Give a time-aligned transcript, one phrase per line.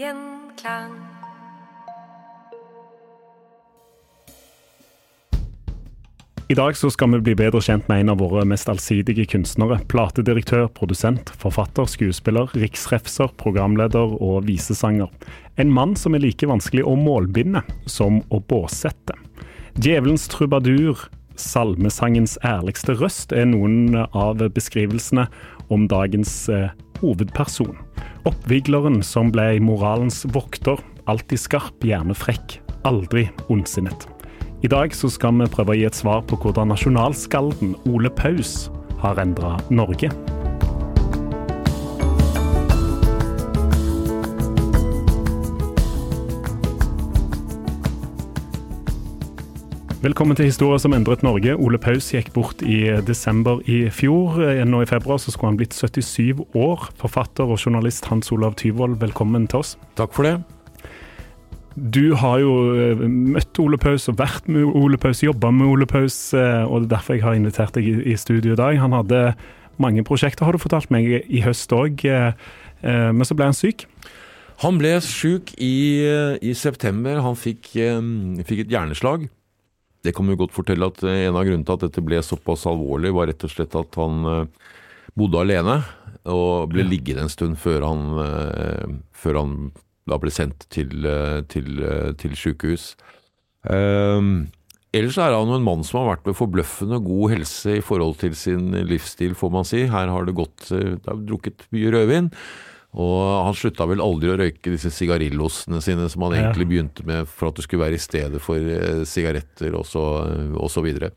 [0.00, 0.92] Gjenklang.
[6.48, 9.76] I dag så skal vi bli bedre kjent med en av våre mest allsidige kunstnere.
[9.92, 15.12] Platedirektør, produsent, forfatter, skuespiller, riksrefser, programleder og visesanger.
[15.60, 19.20] En mann som er like vanskelig å målbinde som å båsette.
[19.76, 25.28] Djevelens trubadur, salmesangens ærligste røst, er noen av beskrivelsene
[25.68, 27.76] om dagens eh, hovedperson.
[28.28, 34.06] Oppvigleren som ble moralens vokter, alltid skarp, gjerne frekk, aldri ondsinnet.
[34.60, 38.68] I dag så skal vi prøve å gi et svar på hvordan nasjonalskalden Ole Paus
[39.00, 40.12] har endra Norge.
[50.00, 51.52] Velkommen til Historier som endret Norge.
[51.60, 54.38] Ole Paus gikk bort i desember i fjor.
[54.64, 56.86] Nå i februar så skulle han blitt 77 år.
[56.96, 59.74] Forfatter og journalist Hans Olav Tyvold, velkommen til oss.
[60.00, 60.38] Takk for det.
[61.76, 65.88] Du har jo eh, møtt Ole Paus og vært med Ole Paus, jobba med Ole
[65.90, 68.78] Paus, eh, og det er derfor jeg har invitert deg i, studio i dag.
[68.80, 69.20] Han hadde
[69.84, 72.06] mange prosjekter, har du fortalt meg, i høst òg,
[72.80, 73.84] men så ble han syk.
[74.64, 76.08] Han ble sjuk i,
[76.40, 77.20] i september.
[77.24, 78.00] Han fikk, eh,
[78.48, 79.28] fikk et hjerneslag.
[80.04, 82.64] Det kan vi godt fortelle at eh, en av grunnene til at dette ble såpass
[82.70, 84.70] alvorlig, var rett og slett at han eh,
[85.18, 85.80] bodde alene
[86.30, 89.58] og ble liggende en stund før han, eh, før han
[90.08, 91.04] da ble sendt til,
[91.52, 91.82] til,
[92.18, 92.94] til sykehus.
[93.68, 94.48] Um,
[94.96, 98.16] ellers er han jo en mann som har vært med forbløffende god helse i forhold
[98.18, 99.84] til sin livsstil, får man si.
[99.92, 102.32] Her har det gått Det har drukket mye rødvin.
[102.98, 107.28] Og han slutta vel aldri å røyke disse sigarillosene sine som han egentlig begynte med
[107.30, 110.02] for at det skulle være i stedet for eh, sigaretter og så,
[110.58, 111.12] og så videre.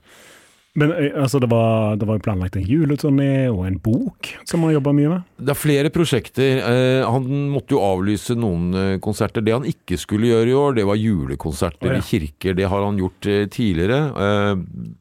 [0.74, 4.74] Men eh, altså, det var, det var planlagt en juleturné og en bok som han
[4.74, 5.32] jobba mye med.
[5.38, 6.62] Det er flere prosjekter.
[6.66, 9.46] Eh, han måtte jo avlyse noen eh, konserter.
[9.46, 12.02] Det han ikke skulle gjøre i år, det var julekonserter oh, ja.
[12.02, 12.58] i kirker.
[12.58, 14.04] Det har han gjort tidligere.
[14.26, 14.54] Eh,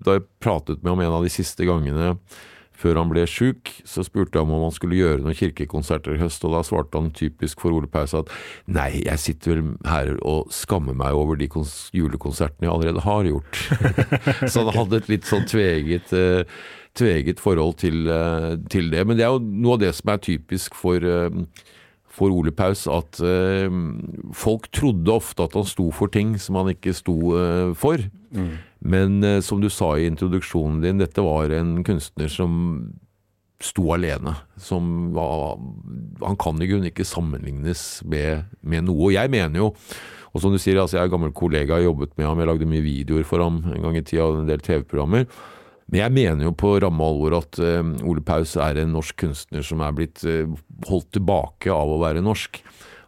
[0.05, 2.15] da jeg pratet med ham en av de siste gangene
[2.83, 6.43] før han ble sjuk, så spurte jeg om han skulle gjøre noen kirkekonserter i høst,
[6.49, 8.31] og da svarte han typisk for Ole Paus at
[8.67, 13.29] nei, jeg sitter vel her og skammer meg over de kons- julekonsertene jeg allerede har
[13.31, 13.61] gjort.
[14.51, 16.43] så han hadde et litt sånn tveget eh,
[16.99, 19.07] tveget forhold til, eh, til det.
[19.09, 21.31] Men det er jo noe av det som er typisk for, eh,
[22.13, 23.73] for Ole Paus, at eh,
[24.37, 28.03] folk trodde ofte at han sto for ting som han ikke sto eh, for.
[28.83, 32.53] Men eh, som du sa i introduksjonen din, dette var en kunstner som
[33.63, 34.35] sto alene.
[34.59, 35.59] Som var,
[36.25, 39.09] han kan i grunnen ikke sammenlignes med, med noe.
[39.09, 39.71] Og jeg mener jo,
[40.33, 42.49] og som du sier, altså jeg er gammel kollega, jeg har jobbet med ham, jeg
[42.49, 45.27] lagde mye videoer for ham en gang i tida, en del TV-programmer.
[45.93, 49.67] Men jeg mener jo på ramme alvor at uh, Ole Paus er en norsk kunstner
[49.67, 50.49] som er blitt uh,
[50.89, 52.63] holdt tilbake av å være norsk.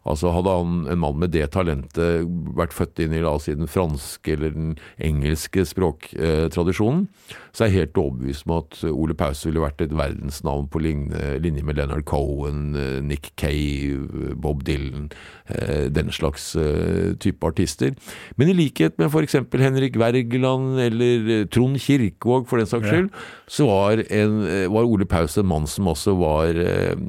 [0.05, 3.55] Altså Hadde han, en mann med det talentet vært født inn i la oss si,
[3.57, 7.07] den franske eller den engelske språktradisjonen,
[7.55, 11.65] så er jeg helt overbevist om at Ole Paus ville vært et verdensnavn på linje,
[11.65, 15.09] med Leonard Cohen, eh, Nick Cave, Bob Dylan,
[15.49, 17.95] eh, den slags eh, type artister.
[18.37, 19.39] Men i likhet med f.eks.
[19.55, 23.09] Henrik Wergeland eller Trond Kirkevåg for den saks skyld,
[23.49, 24.37] så var, en,
[24.75, 26.59] var Ole Paus en mann som også var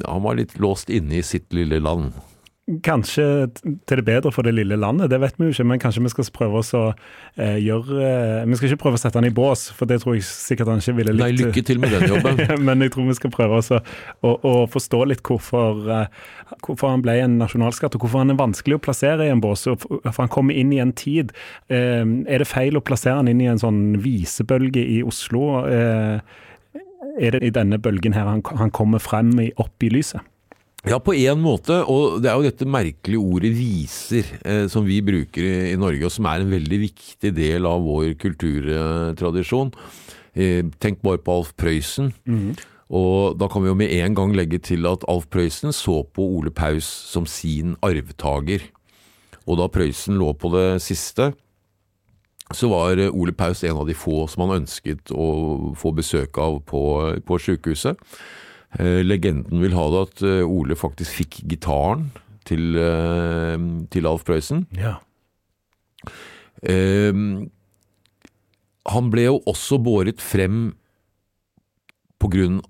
[0.06, 2.14] Han var litt låst inne i sitt lille land.
[2.66, 3.24] Kanskje
[3.54, 5.66] til det bedre for det lille landet, det vet vi jo ikke.
[5.70, 6.80] Men kanskje vi skal prøve å
[7.38, 10.16] eh, gjøre eh, Vi skal ikke prøve å sette han i bås, for det tror
[10.18, 11.22] jeg sikkert han ikke ville likt.
[11.22, 12.42] Nei, lykke til med den jobben.
[12.66, 13.84] men jeg tror vi skal prøve oss å,
[14.26, 16.26] å, å forstå litt hvorfor, eh,
[16.66, 19.70] hvorfor, han ble en nasjonalskatt, og hvorfor han er vanskelig å plassere i en bås.
[19.70, 21.38] For han kommer inn i en tid.
[21.70, 25.68] Eh, er det feil å plassere han inn i en sånn visebølge i Oslo?
[25.70, 26.18] Eh,
[27.22, 30.26] er det i denne bølgen her han, han kommer frem i, opp i lyset?
[30.86, 31.80] Ja, på en måte.
[31.90, 36.06] Og det er jo dette merkelige ordet viser eh, som vi bruker i, i, Norge,
[36.06, 39.74] og som er en veldig viktig del av vår kulturtradisjon.
[40.38, 42.14] Eh, tenk bare på Alf Prøysen.
[42.26, 42.56] Mm -hmm.
[42.90, 46.22] Og da kan vi jo med en gang legge til at Alf Prøysen så på
[46.22, 48.62] Ole Paus som sin arvtaker.
[49.48, 51.34] Og da Prøysen lå på det siste,
[52.54, 56.62] så var Ole Paus en av de få som han ønsket å få besøk av
[56.66, 57.98] på, på sykehuset.
[58.80, 62.10] Eh, legenden vil ha det at eh, Ole faktisk fikk gitaren
[62.48, 63.58] til, eh,
[63.94, 64.66] til Alf Prøysen.
[64.76, 64.98] Ja.
[68.86, 70.74] han ble jo også båret frem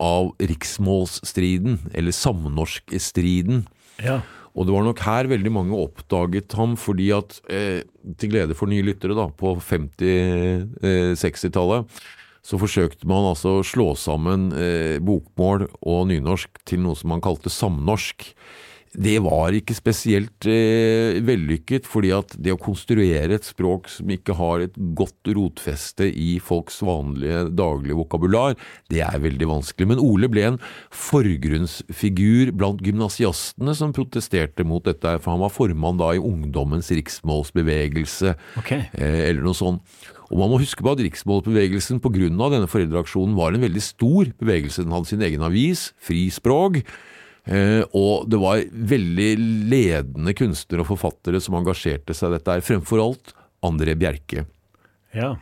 [0.03, 3.65] av riksmålsstriden, eller samnorskstriden.
[4.03, 4.19] Ja.
[4.55, 7.81] Og det var nok her veldig mange oppdaget ham, fordi at, eh,
[8.17, 11.85] til glede for nye lyttere da, på 50-60-tallet,
[12.45, 17.23] så forsøkte man altså å slå sammen eh, bokmål og nynorsk til noe som man
[17.25, 18.27] kalte samnorsk.
[18.95, 24.35] Det var ikke spesielt eh, vellykket, fordi at det å konstruere et språk som ikke
[24.39, 28.55] har et godt rotfeste i folks vanlige daglige vokabular,
[28.91, 29.89] det er veldig vanskelig.
[29.91, 30.59] Men Ole ble en
[30.93, 38.35] forgrunnsfigur blant gymnasiastene som protesterte mot dette, for han var formann da i Ungdommens riksmålsbevegelse,
[38.61, 38.87] okay.
[38.95, 39.83] eh, eller noe sånt.
[40.31, 42.29] Og man må huske på at riksmålsbevegelsen pga.
[42.31, 44.83] denne foreldreaksjonen var en veldig stor bevegelse.
[44.83, 46.81] Den hadde sin egen avis, Frispråk.
[46.81, 47.14] Eh,
[47.45, 48.63] og det var
[48.93, 49.31] veldig
[49.69, 54.47] ledende kunstnere og forfattere som engasjerte seg i dette, her, fremfor alt André Bjerke.
[55.15, 55.35] Ja.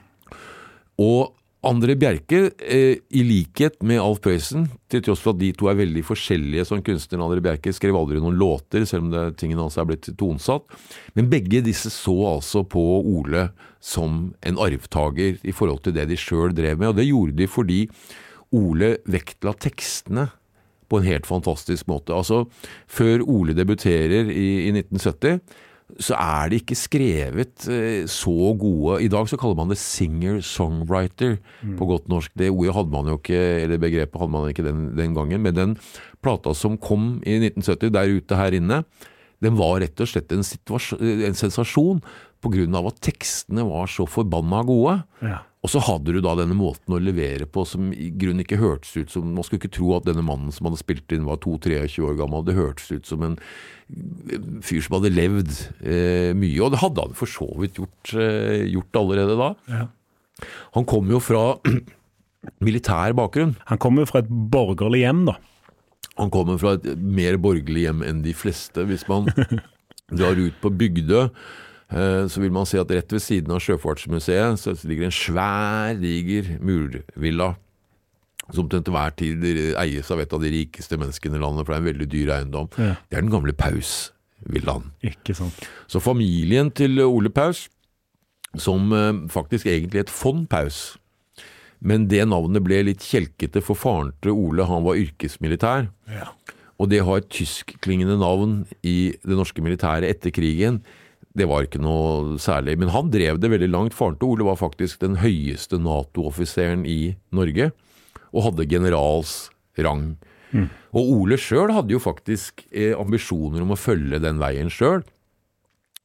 [1.00, 1.32] Og
[1.64, 5.78] André Bjerke, eh, i likhet med Alf Prøysen, til tross for at de to er
[5.80, 9.80] veldig forskjellige som kunstnere André Bjerke skrev aldri noen låter, selv om det, tingene hans
[9.80, 10.68] er blitt tonsatt.
[11.16, 13.48] Men begge disse så altså på Ole
[13.80, 16.92] som en arvtaker i forhold til det de sjøl drev med.
[16.92, 17.80] Og det gjorde de fordi
[18.54, 20.28] Ole vektla tekstene
[20.94, 22.14] på en helt fantastisk måte.
[22.14, 22.44] Altså,
[22.86, 25.42] før Ole debuterer i, i 1970
[26.02, 31.36] så er det ikke skrevet eh, så gode I dag så kaller man det singer-songwriter
[31.38, 31.76] mm.
[31.78, 32.34] på godt norsk.
[32.40, 35.44] Det ordet hadde man jo ikke, eller begrepet hadde man ikke den, den gangen.
[35.44, 35.76] Men den
[36.24, 38.84] plata som kom i 1970 der ute her inne,
[39.44, 42.02] den var rett og slett en, en sensasjon
[42.44, 42.66] pga.
[42.88, 45.02] at tekstene var så forbanna gode.
[45.22, 45.44] Ja.
[45.64, 48.92] Og så hadde du da denne måten å levere på som i grunnen ikke hørtes
[48.98, 52.04] ut som Man skulle ikke tro at denne mannen som hadde spilt inn var 2-23
[52.04, 52.44] år gammel.
[52.44, 53.38] Det hørtes ut som en
[54.66, 56.60] fyr som hadde levd eh, mye.
[56.60, 59.50] Og det hadde han for så vidt gjort, eh, gjort allerede da.
[59.72, 59.88] Ja.
[60.76, 61.46] Han kom jo fra
[62.68, 63.56] militær bakgrunn.
[63.72, 65.40] Han kommer jo fra et borgerlig hjem, da.
[66.20, 68.84] Han kommer fra et mer borgerlig hjem enn de fleste.
[68.90, 69.32] Hvis man
[70.20, 71.30] drar ut på Bygdø
[71.94, 76.56] så vil man se at rett ved siden av Sjøfartsmuseet så ligger en svær, diger
[76.64, 77.54] murvilla.
[78.52, 79.46] Som til enhver tid
[79.80, 82.34] eies av et av de rikeste menneskene i landet, for det er en veldig dyr
[82.40, 82.68] eiendom.
[82.76, 82.96] Ja.
[83.08, 84.90] Det er den gamle Paus-villaen.
[85.06, 85.64] Ikke sant.
[85.88, 87.70] Så familien til Ole Paus,
[88.60, 90.98] som eh, faktisk egentlig het von Paus,
[91.84, 95.90] men det navnet ble litt kjelkete for faren til Ole, han var yrkesmilitær.
[96.12, 96.30] Ja.
[96.80, 100.82] Og det har ha et tyskklingende navn i det norske militæret etter krigen,
[101.34, 102.76] det var ikke noe særlig.
[102.82, 103.96] Men han drev det veldig langt.
[103.98, 107.72] Faren til Ole var faktisk den høyeste Nato-offiseren i Norge,
[108.34, 109.50] og hadde generals
[109.82, 110.14] rang.
[110.54, 110.68] Mm.
[110.94, 115.02] Og Ole sjøl hadde jo faktisk eh, ambisjoner om å følge den veien sjøl.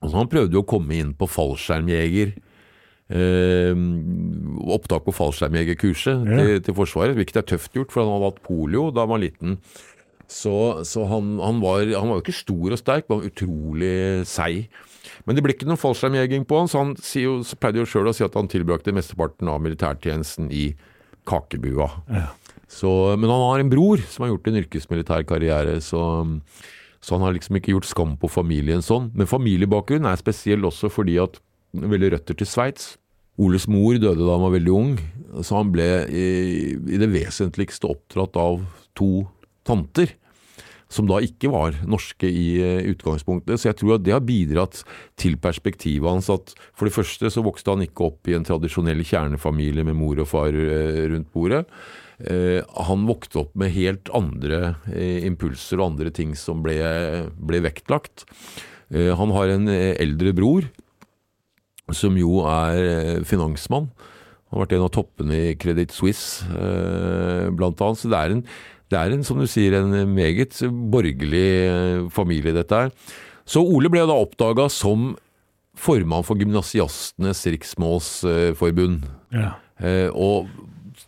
[0.01, 2.33] Altså, han prøvde jo å komme inn på fallskjermjeger.
[3.09, 3.77] Eh,
[4.69, 6.41] opptak på fallskjermjegerkurset Ja.
[6.41, 9.23] til, til Forsvaret, hvilket er tøft gjort, for han hadde hatt polio da han var
[9.25, 9.59] liten.
[10.29, 14.69] Så, så han, han, var, han var jo ikke stor og sterk, men utrolig seig.
[15.27, 18.11] Men det ble ikke noen fallskjermjeging på han, så han jo, så pleide jo sjøl
[18.11, 20.71] å si at han tilbrakte mesteparten av militærtjenesten i
[21.29, 21.91] kakebua.
[22.13, 22.29] Ja.
[22.69, 26.03] Så, men han har en bror som har gjort en yrkesmilitær karriere, så
[27.01, 29.13] Så han har liksom ikke gjort skam på familien sånn.
[29.15, 31.39] Men familiebakgrunnen er spesiell også fordi at
[31.71, 32.97] veldig røtter til Sveits.
[33.39, 34.97] Oles mor døde da han var veldig ung,
[35.47, 36.25] så han ble i,
[36.75, 38.65] i det vesentligste oppdratt av
[38.99, 39.29] to
[39.69, 40.11] tanter.
[40.89, 43.61] Som da ikke var norske i eh, utgangspunktet.
[43.61, 44.81] Så jeg tror at det har bidratt
[45.21, 46.31] til perspektivet hans.
[46.33, 50.23] at For det første så vokste han ikke opp i en tradisjonell kjernefamilie med mor
[50.25, 51.67] og far eh, rundt bordet.
[52.25, 54.79] Eh, han vokste opp med helt andre
[55.29, 56.81] impulser og andre ting som ble,
[57.37, 58.25] ble vektlagt.
[58.89, 60.65] Han har en eldre bror
[61.93, 63.91] som jo er finansmann.
[64.49, 66.49] Han har vært en av toppene i Credit Suisse,
[67.53, 68.01] blant annet.
[68.01, 68.43] Så det er, en,
[68.89, 70.57] det er en, som du sier, en meget
[70.93, 72.93] borgerlig eh, familie, dette her.
[73.49, 75.15] Så Ole ble da oppdaga som
[75.79, 79.07] formann for Gymnasiastenes Riksmålsforbund.
[79.35, 79.55] Ja.
[79.79, 80.49] Eh, og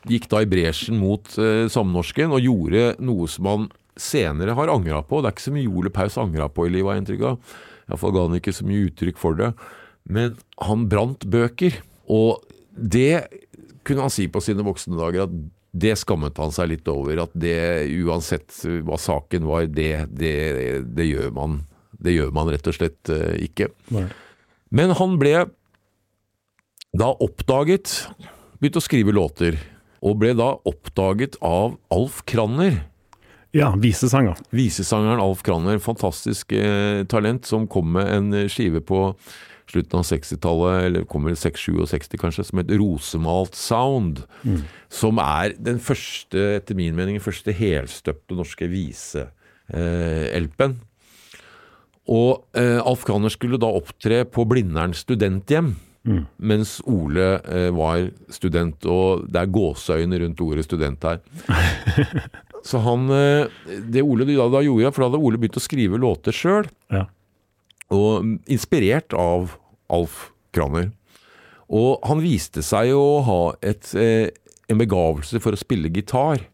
[0.09, 3.69] gikk da i bresjen mot eh, samnorsken og gjorde noe som han
[4.01, 5.21] senere har angra på.
[5.21, 7.55] Det er ikke så mye Ole Paus angra på i livet, har jeg inntrykk av.
[7.91, 9.51] Iallfall ga han ikke så mye uttrykk for det.
[10.11, 13.27] Men han brant bøker, og det
[13.87, 15.35] kunne han si på sine voksne dager at
[15.71, 17.25] det skammet han seg litt over.
[17.27, 18.55] At det, uansett
[18.87, 20.35] hva saken var, det, det,
[20.87, 21.61] det, gjør, man,
[21.99, 23.71] det gjør man rett og slett eh, ikke.
[23.95, 24.09] Nei.
[24.75, 25.49] Men han ble
[26.91, 28.05] da oppdaget
[28.61, 29.55] Begynte å skrive låter,
[30.05, 32.75] og ble da oppdaget av Alf Kranner.
[33.57, 34.37] Ja, visesanger.
[34.53, 39.07] Visesangeren Alf Kranner, fantastisk eh, talent, som kom med en skive på
[39.71, 44.25] slutten av 60-tallet, eller kommer 6-67 kanskje, som het Rosemalt Sound.
[44.93, 48.67] Som er den første, etter min mening, første helstøpte norske
[49.71, 50.75] vise-LP-en.
[52.11, 55.77] og eh, Alf Kranner skulle da opptre på Blindern studenthjem.
[56.41, 61.21] Mens Ole eh, var student, og det er gåseøyne rundt ordet student her.
[62.67, 63.49] Så han eh,
[63.93, 67.05] Det Ole da, da gjorde, for da hadde Ole begynt å skrive låter sjøl, Ja.
[67.93, 69.55] og mm, inspirert av
[69.91, 70.91] Alf Kranner.
[71.71, 74.31] Og han viste seg å ha et, eh,
[74.71, 76.47] en begavelse for å spille gitar.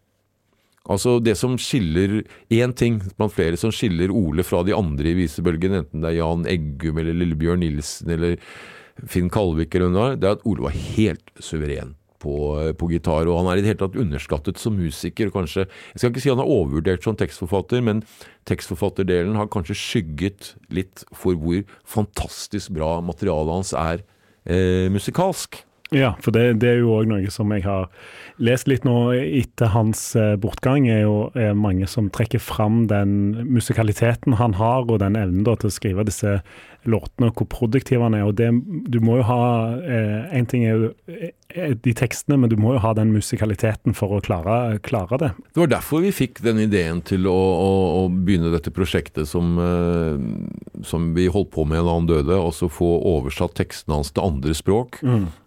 [0.87, 5.19] Altså det som skiller Én ting blant flere som skiller Ole fra de andre i
[5.19, 8.39] visebølgen, enten det er Jan Eggum eller Lillebjørn Nilsen eller
[9.05, 12.39] Finn Kalvik eller var, det er at Ole var helt suveren på,
[12.79, 13.31] på gitar.
[13.31, 15.31] Og han er i det hele tatt underskattet som musiker.
[15.35, 18.03] Kanskje, jeg skal ikke si han er overvurdert som tekstforfatter, men
[18.51, 24.05] tekstforfatterdelen har kanskje skygget litt for hvor fantastisk bra materialet hans er
[24.47, 25.63] eh, musikalsk.
[25.95, 27.87] Ja, for det, det er jo òg noe som jeg har
[28.43, 33.37] lest litt nå etter hans eh, bortgang, er jo er mange som trekker fram den
[33.55, 36.41] musikaliteten han har, og den evnen da til å skrive disse
[36.91, 38.27] låtene, og hvor produktiv han er.
[38.27, 38.51] og det,
[38.91, 39.41] Du må jo ha
[40.35, 44.17] Én ting er jo eh, de tekstene, men du må jo ha den musikaliteten for
[44.17, 45.31] å klare, klare det.
[45.55, 47.71] Det var derfor vi fikk den ideen til å, å,
[48.01, 52.37] å begynne dette prosjektet som, eh, som vi holdt på med da han døde.
[52.37, 55.01] Altså få oversatt tekstene hans til andre språk.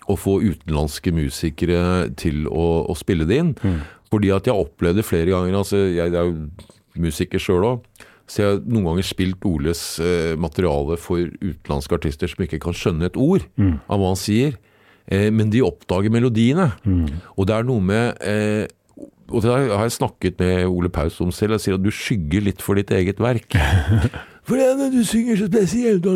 [0.10, 3.56] Og få utenlandske musikere til å, å spille det inn.
[4.10, 6.48] Fordi at jeg opplevde flere ganger altså Jeg er jo
[7.00, 7.84] musiker sjøl òg.
[8.30, 12.76] Så jeg har noen ganger spilt Oles eh, materiale for utenlandske artister som ikke kan
[12.78, 13.46] skjønne et ord
[13.90, 14.58] av hva han sier.
[15.10, 16.72] Eh, men de oppdager melodiene.
[17.36, 18.68] Og det er noe med eh,
[19.30, 21.56] og det har jeg snakket med Ole Paus om selv.
[21.58, 23.54] Jeg sier at du skygger litt for ditt eget verk.
[24.50, 26.08] For det er du synger så spesielt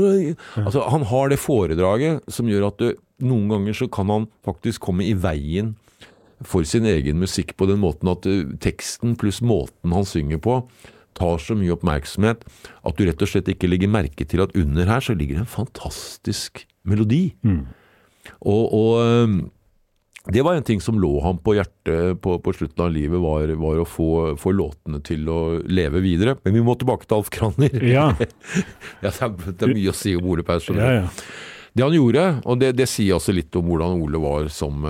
[0.58, 2.88] Altså, Han har det foredraget som gjør at du,
[3.22, 5.76] noen ganger så kan han faktisk komme i veien
[6.42, 10.58] for sin egen musikk på den måten at du, teksten pluss måten han synger på,
[11.14, 14.90] tar så mye oppmerksomhet at du rett og slett ikke legger merke til at under
[14.90, 17.36] her så ligger det en fantastisk melodi.
[18.42, 19.50] Og, og
[20.32, 23.50] det var en ting som lå ham på hjertet på, på slutten av livet, var,
[23.60, 26.38] var å få, få låtene til å leve videre.
[26.46, 27.84] Men vi må tilbake til Alf Kranner.
[27.84, 28.12] Ja.
[29.04, 30.70] Ja, det, er, det er mye å si om Ole Paus.
[30.72, 31.10] Ja, ja.
[31.74, 34.86] Det han gjorde, og det, det sier også litt om hvordan Ole var som,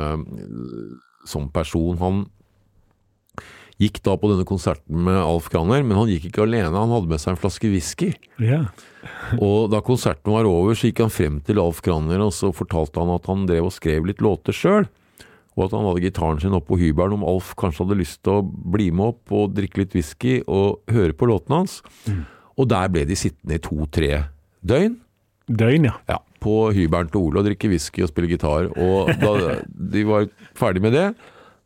[1.26, 1.98] som person.
[2.02, 2.20] Han
[3.82, 6.74] gikk da på denne konserten med Alf Kranner, men han gikk ikke alene.
[6.76, 8.12] Han hadde med seg en flaske whisky.
[8.42, 8.68] Yeah.
[9.40, 13.02] Og da konserten var over, så gikk han frem til Alf Kranner og så fortalte
[13.02, 14.90] han at han drev og skrev litt låter sjøl.
[15.54, 18.40] Og at han hadde gitaren sin oppå på hybelen, om Alf kanskje hadde lyst til
[18.40, 21.80] å bli med opp og drikke litt whisky og høre på låtene hans.
[22.58, 24.12] Og der ble de sittende i to-tre
[24.66, 24.98] døgn.
[25.50, 25.94] Døgn, ja.
[26.10, 28.72] Ja, på hybelen til Ole og drikke whisky og spille gitar.
[28.74, 29.60] Og da
[29.94, 31.08] de var ferdig med det,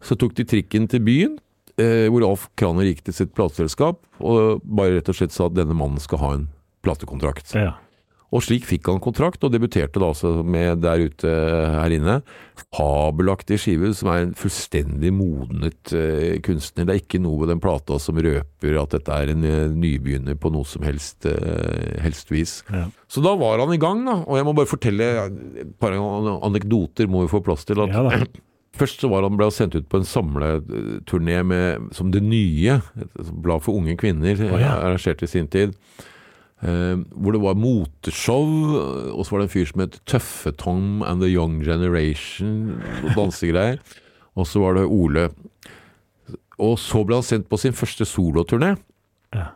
[0.03, 1.37] så tok de trikken til byen,
[1.81, 5.57] eh, hvor Alf Kraner gikk til sitt plateselskap og bare rett og slett sa at
[5.57, 6.47] denne mannen skal ha en
[6.85, 7.53] platekontrakt.
[7.57, 7.75] ja.
[8.35, 12.17] Og slik fikk han kontrakt, og debuterte da altså med der ute her inne.
[12.75, 16.89] Fabelaktig skive, som er en fullstendig modnet eh, kunstner.
[16.89, 20.35] Det er ikke noe ved den plata som røper at dette er en eh, nybegynner
[20.43, 22.57] på noe som helst, eh, helst vis.
[22.67, 22.89] Ja.
[23.07, 24.17] Så da var han i gang, da.
[24.27, 25.07] Og jeg må bare fortelle
[25.63, 27.79] et par anekdoter må vi få plass til.
[27.85, 28.27] At Ja.
[28.77, 33.31] Først så var han ble sendt ut på en samleturné med, som Det Nye, et
[33.33, 34.75] blad for unge kvinner, oh, ja.
[34.77, 35.73] arrangert i sin tid.
[36.61, 38.47] Eh, hvor det var moteshow,
[39.13, 43.81] og så var det en fyr som het Tøffe-Tom and The Young Generation, og dansegreier.
[44.37, 45.23] Og så var det Ole.
[46.61, 48.75] Og så ble han sendt på sin første soloturné.
[49.33, 49.47] Ja.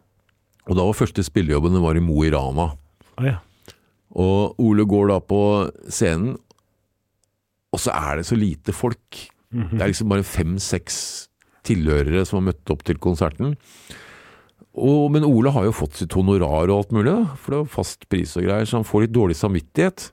[0.65, 2.71] Og da var første spillejobben den var i Mo i Rana.
[3.13, 3.35] Oh, ja.
[4.17, 5.41] Og Ole går da på
[5.85, 6.39] scenen,
[7.71, 9.25] og så er det så lite folk.
[9.51, 10.95] Det er liksom bare fem-seks
[11.67, 13.55] tilhørere som har møtt opp til konserten.
[14.71, 17.73] Og, men Ole har jo fått sitt honorar og alt mulig, da, for det er
[17.73, 20.07] fast pris og greier, så han får litt dårlig samvittighet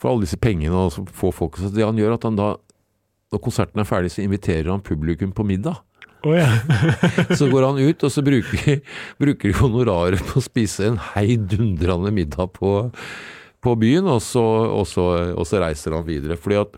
[0.00, 1.58] for alle disse pengene og så folk.
[1.60, 2.54] Så det han gjør, at han da,
[3.34, 5.82] når konserten er ferdig, så inviterer han publikum på middag.
[6.26, 6.48] Oh, ja.
[7.38, 8.80] Så går han ut, og så bruker,
[9.20, 12.72] bruker de honoraret på å spise en heidundrende middag på,
[13.64, 16.36] på byen, og så, og, så, og så reiser han videre.
[16.38, 16.76] Fordi at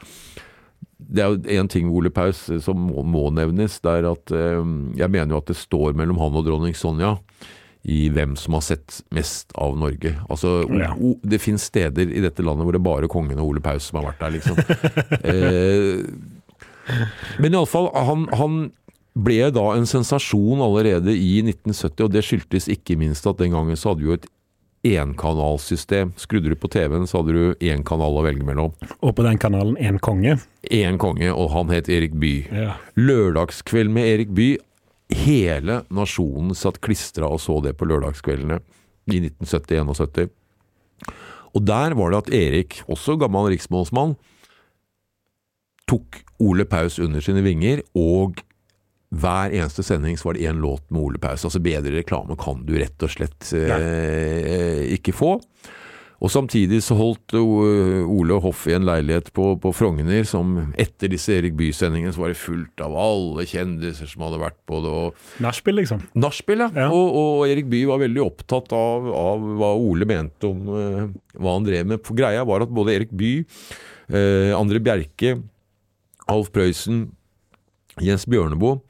[1.11, 4.33] det er jo en ting med Ole Paus som må, må nevnes, det er at
[4.37, 4.61] eh,
[5.01, 7.17] jeg mener jo at det står mellom han og dronning Sonja
[7.89, 10.13] i hvem som har sett mest av Norge.
[10.29, 10.91] Altså, Ja.
[11.01, 13.89] o, Det finnes steder i dette landet hvor det er bare kongen og Ole Paus
[13.89, 14.61] som har vært der, liksom.
[15.25, 16.05] eh,
[17.41, 18.61] men iallfall, han, han
[19.21, 23.79] ble da en sensasjon allerede i 1970, og det skyldtes ikke minst at den gangen
[23.79, 24.29] så hadde vi jo et
[24.87, 26.13] enkanalsystem.
[26.17, 28.73] Skrudde du på TV-en, så hadde du én kanal å velge mellom.
[29.01, 30.39] Og på den kanalen En konge.
[30.71, 32.49] Én konge, og han het Erik Bye.
[32.53, 32.75] Ja.
[32.97, 34.59] Lørdagskveld med Erik Bye.
[35.11, 38.61] Hele nasjonen satt klistra og så det på lørdagskveldene
[39.11, 40.31] i 1970-71.
[41.51, 44.15] Og der var det at Erik, også gammel riksmålsmann,
[45.91, 48.39] tok Ole Paus under sine vinger, og
[49.11, 51.43] hver eneste sending så var det én låt med Ole Paus.
[51.49, 55.33] Altså bedre reklame kan du rett og slett eh, ikke få.
[56.21, 61.09] Og samtidig så holdt O- Ole Hoff i en leilighet på, på Frogner som etter
[61.09, 64.93] disse Erik Bye-sendingene så var det fullt av alle kjendiser som hadde vært på det.
[65.41, 66.03] Nachspiel, liksom.
[66.21, 66.69] Nachspiel, ja.
[66.77, 66.89] Ja.
[66.93, 71.07] Og, og Erik Bye var veldig opptatt av, av hva Ole mente om uh,
[71.41, 72.05] hva han drev med.
[72.05, 73.47] For greia var at både Erik Bye,
[74.13, 75.39] uh, André Bjerke,
[76.31, 77.07] Alf Prøysen,
[78.05, 78.81] Jens Bjørneboe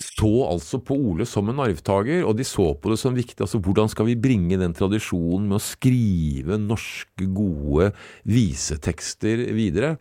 [0.00, 3.40] så altså på Ole som en arvtaker, og de så på det som viktig.
[3.44, 7.90] altså Hvordan skal vi bringe den tradisjonen med å skrive norske, gode
[8.24, 9.98] visetekster videre?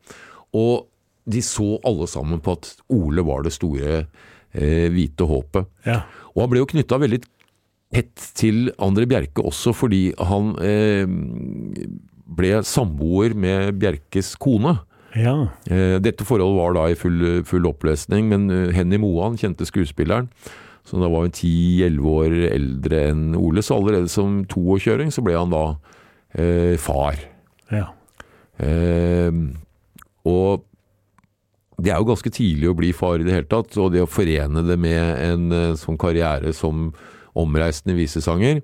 [0.56, 0.88] Og
[1.30, 5.68] de så alle sammen på at Ole var det store eh, hvite håpet.
[5.86, 6.02] Ja.
[6.34, 7.22] Og han ble jo knytta veldig
[7.94, 11.04] tett til André Bjerke også fordi han eh,
[12.40, 14.78] ble samboer med Bjerkes kone.
[15.18, 15.36] Ja.
[15.72, 20.28] Eh, Dette forholdet var da i full, full oppløsning, men eh, Henny Moan, kjente skuespilleren,
[20.86, 25.54] som da var 10-11 år eldre enn Ole, så allerede som 22-åring så ble han
[25.54, 25.64] da
[26.38, 27.20] eh, far.
[27.74, 27.88] ja.
[28.60, 29.32] Eh,
[30.30, 30.66] og
[31.80, 34.10] det er jo ganske tidlig å bli far i det hele tatt, og det å
[34.12, 36.90] forene det med en eh, sånn karriere som
[37.40, 38.60] omreisende visesanger,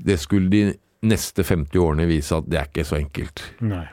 [0.00, 0.62] det skulle de
[1.04, 3.42] neste 50 årene vise at det er ikke så enkelt.
[3.60, 3.84] Nei.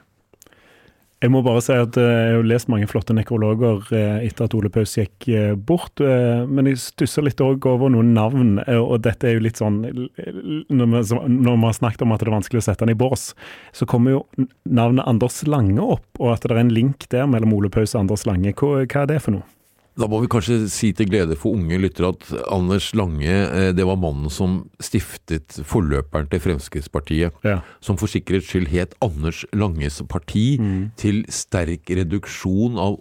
[1.21, 4.55] Jeg må bare si at eh, jeg har lest mange flotte nekrologer eh, etter at
[4.57, 9.37] Ole Paus gikk eh, bort, men jeg stusser litt over noen navn, og dette er
[9.37, 12.93] jo litt sånn Når vi, har snakket om at det er vanskelig å sette han
[12.93, 13.31] i bås,
[13.75, 14.23] så kommer jo
[14.65, 18.07] navnet Anders Lange opp, og at det er en link der mellom Ole Paus og
[18.07, 18.55] Anders Lange.
[18.57, 19.60] Hva er det for noe?
[20.01, 23.85] Da må vi kanskje si til glede for unge lyttere at Anders Lange, eh, det
[23.85, 27.37] var mannen som stiftet forløperen til Fremskrittspartiet.
[27.45, 27.59] Ja.
[27.85, 30.57] Som for sikkerhets skyld het Anders Langes parti,
[30.97, 32.97] til sterk reduksjon av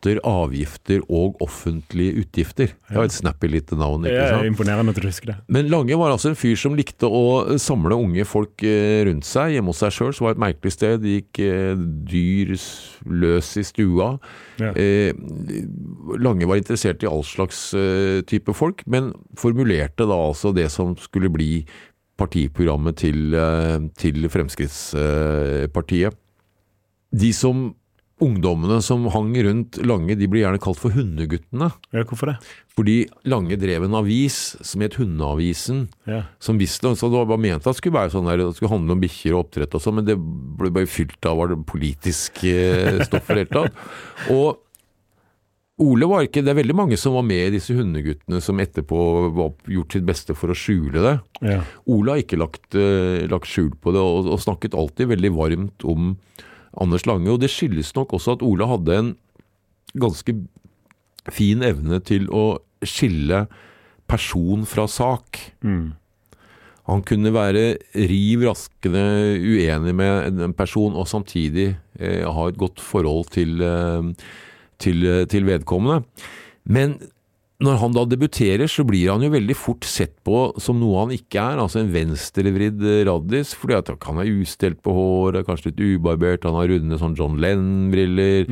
[0.00, 2.72] skatter, avgifter og offentlige utgifter.
[2.88, 4.46] Det var et snappy lite navn, ikke sant?
[4.48, 5.36] imponerende at du husker det.
[5.48, 9.54] Men Lange var altså en fyr som likte å samle unge folk eh, rundt seg.
[9.54, 11.00] Hjemme hos seg sjøl var det et merkelig sted.
[11.02, 11.74] Det gikk eh,
[12.10, 12.54] dyr
[13.06, 14.14] løs i stua.
[14.60, 14.72] Ja.
[14.74, 15.12] Eh,
[16.20, 17.70] Lange var interessert i all slags
[18.28, 21.64] type folk, men formulerte da altså det som skulle bli
[22.20, 23.36] partiprogrammet til,
[23.96, 26.16] til Fremskrittspartiet.
[27.16, 27.70] De som
[28.20, 31.70] Ungdommene som hang rundt Lange, de blir gjerne kalt for hundeguttene.
[31.94, 32.36] Ja, hvorfor det?
[32.76, 32.96] Fordi
[33.28, 35.86] Lange drev en avis som het Hundeavisen.
[36.08, 36.22] Ja.
[36.42, 38.96] Som visste, så Det var ment at det skulle være sånn der, det skulle handle
[38.96, 42.44] om bikkjer og oppdrett og sånn, men det ble bare fylt av var det politisk
[42.44, 43.86] eh, stoff i det hele tatt.
[44.36, 44.60] Og
[45.80, 48.98] Ole var ikke Det er veldig mange som var med i disse hundeguttene som etterpå
[49.32, 51.14] var gjort sitt beste for å skjule det.
[51.40, 51.62] Ja.
[51.88, 55.88] Ole har ikke lagt, eh, lagt skjul på det, og, og snakket alltid veldig varmt
[55.88, 56.12] om
[56.78, 57.30] Anders Lange.
[57.32, 59.14] Og det skyldes nok også at Ole hadde en
[59.98, 60.34] ganske
[61.30, 63.44] fin evne til å skille
[64.10, 65.40] person fra sak.
[66.90, 67.64] Han kunne være
[68.10, 69.04] riv raskende
[69.38, 74.10] uenig med en person, og samtidig eh, ha et godt forhold til, eh,
[74.80, 76.02] til, eh, til vedkommende.
[76.64, 76.98] Men
[77.60, 81.12] når han da debuterer, så blir han jo veldig fort sett på som noe han
[81.12, 85.68] ikke er, altså en venstrevridd eh, raddis, fordi at han er ustelt på håret, kanskje
[85.70, 88.48] litt ubarbert, han har runde sånn John Lennon-briller.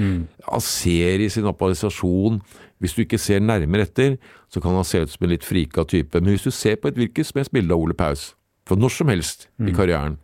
[0.50, 2.40] Han ser i sin apparisasjon
[2.78, 4.18] Hvis du ikke ser nærmere etter,
[4.52, 6.20] så kan han se ut som en litt frika type.
[6.20, 8.36] Men hvis du ser på et hvilket som helst bilde av Ole Paus,
[8.68, 10.14] fra når som helst i karrieren,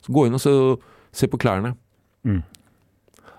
[0.00, 0.54] så gå inn og se,
[1.12, 1.74] se på klærne.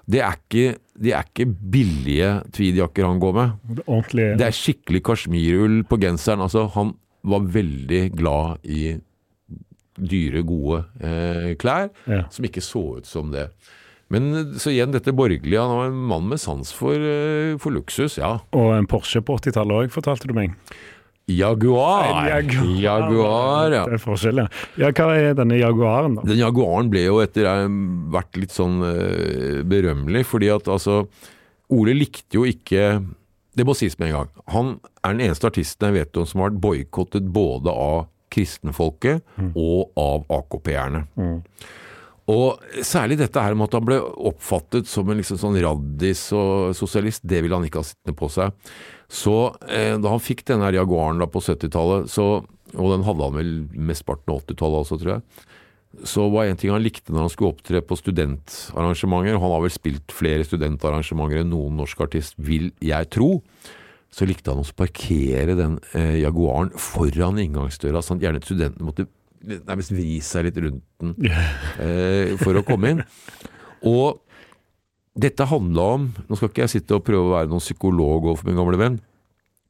[0.10, 3.84] Det er ikke, det er ikke billige tweedjakker han går med.
[3.86, 6.42] Ordentlig Det er skikkelig kasjmirull på genseren.
[6.42, 6.96] Altså, han
[7.30, 8.96] var veldig glad i
[10.00, 12.24] dyre, gode eh, klær, Ja.
[12.32, 13.50] som ikke så ut som det.
[14.10, 18.18] Men så igjen, dette borgerlige, han var en mann med sans for, eh, for luksus,
[18.18, 18.40] ja.
[18.58, 20.56] Og en Porsche på 80-tallet òg, fortalte du meg.
[21.30, 22.28] Jaguar!
[22.30, 22.70] Jaguar.
[22.82, 23.84] Jaguar, ja.
[23.88, 24.48] Det er forskjell, ja.
[24.82, 24.92] ja.
[24.96, 26.26] Hva er denne Jaguaren, da?
[26.30, 27.50] Den Jaguaren ble jo etter
[28.14, 31.04] vært litt sånn eh, berømmelig, fordi at altså
[31.70, 32.96] Ole likte jo ikke
[33.54, 34.30] Det må sies med en gang.
[34.56, 34.72] Han
[35.04, 39.22] er den eneste artisten jeg vet om som har vært boikottet både av kristenfolket
[39.58, 41.04] og av AKP-erne.
[42.30, 43.98] Og særlig dette her med at han ble
[44.30, 48.30] oppfattet som en liksom sånn raddis og sosialist, det ville han ikke ha sittende på
[48.34, 48.54] seg.
[49.10, 53.54] Så eh, da han fikk denne Jaguaren da på 70-tallet, og den hadde han vel
[53.74, 55.48] mesteparten av 80-tallet også, tror jeg,
[56.06, 59.64] så var en ting han likte når han skulle opptre på studentarrangementer, og han har
[59.66, 63.40] vel spilt flere studentarrangementer enn noen norsk artist, vil jeg tro,
[64.14, 69.10] så likte han å parkere den eh, Jaguaren foran inngangsdøra, sånn at gjerne studentene måtte
[69.44, 71.14] nærmest vri seg litt rundt den
[71.84, 73.04] eh, for å komme inn.
[73.88, 74.20] Og
[75.20, 78.50] dette handla om Nå skal ikke jeg sitte og prøve å være noen psykolog overfor
[78.50, 78.98] min gamle venn,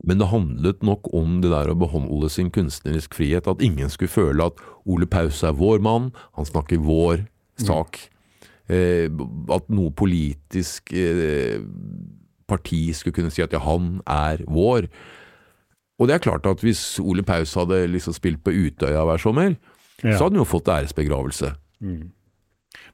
[0.07, 3.49] men det handlet nok om det der å beholde sin kunstnerisk frihet.
[3.51, 7.25] At ingen skulle føle at Ole Paus er vår mann, han snakker vår
[7.59, 7.99] sak.
[8.71, 9.09] Eh,
[9.51, 11.59] at noe politisk eh,
[12.49, 14.87] parti skulle kunne si at ja, han er vår.
[15.99, 19.55] Og det er klart at hvis Ole Paus hadde liksom spilt på Utøya hver sommer,
[20.03, 20.15] Ja.
[20.15, 21.53] så hadde han jo fått æresbegravelse.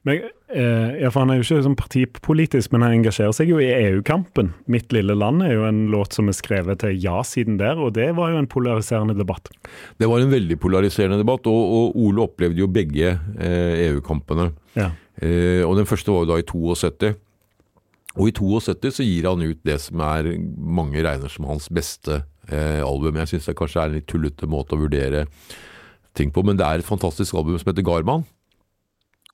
[0.06, 0.22] Men,
[0.54, 3.66] eh, ja, for Han er jo ikke sånn partipolitisk, men han engasjerer seg jo i
[3.70, 4.52] EU-kampen.
[4.68, 8.14] 'Mitt lille land' er jo en låt som er skrevet til ja-siden der, og det
[8.14, 9.50] var jo en polariserende debatt.
[9.98, 14.52] Det var en veldig polariserende debatt, og, og Ole opplevde jo begge eh, EU-kampene.
[14.76, 14.90] Ja.
[15.20, 17.14] Eh, og den første var jo da i 72.
[18.16, 22.22] Og i 72 så gir han ut det som er mange regner som hans beste
[22.50, 23.18] eh, album.
[23.22, 25.26] Jeg syns det kanskje er en litt tullete måte å vurdere
[26.16, 28.24] ting på, men det er et fantastisk album som heter Garman.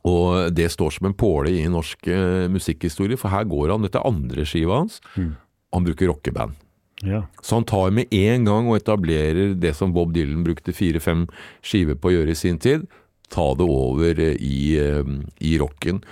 [0.08, 4.00] Og det står som en påle i norsk eh, musikkhistorie, for her går han, dette
[4.00, 6.58] er andre skiva hans, han bruker rockeband.
[7.02, 7.24] Ja.
[7.42, 11.26] Så han tar med en gang og etablerer det som Bob Dylan brukte fire-fem
[11.64, 12.86] skiver på å gjøre i sin tid,
[13.32, 16.02] ta det over eh, i, eh, i rocken.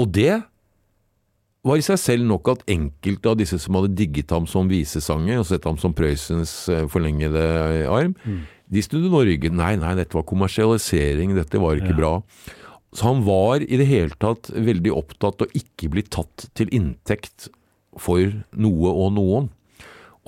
[0.00, 0.42] Og det
[1.64, 5.40] var i seg selv nok at enkelte av disse som hadde digget ham som visesanger,
[5.40, 7.44] og sett ham som Prøysens eh, forlengede
[7.88, 8.12] arm,
[8.68, 9.56] de snudde nå ryggen.
[9.60, 12.14] Nei, nei, dette var kommersialisering, dette var ikke bra.
[12.94, 17.48] Så han var i det hele tatt veldig opptatt av ikke bli tatt til inntekt
[17.98, 18.22] for
[18.54, 19.50] noe og noen.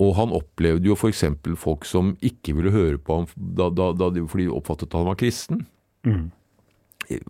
[0.03, 1.23] Og han opplevde jo f.eks.
[1.57, 4.99] folk som ikke ville høre på ham da, da, da de, fordi de oppfattet at
[4.99, 5.63] han var kristen.
[7.07, 7.23] Jeg,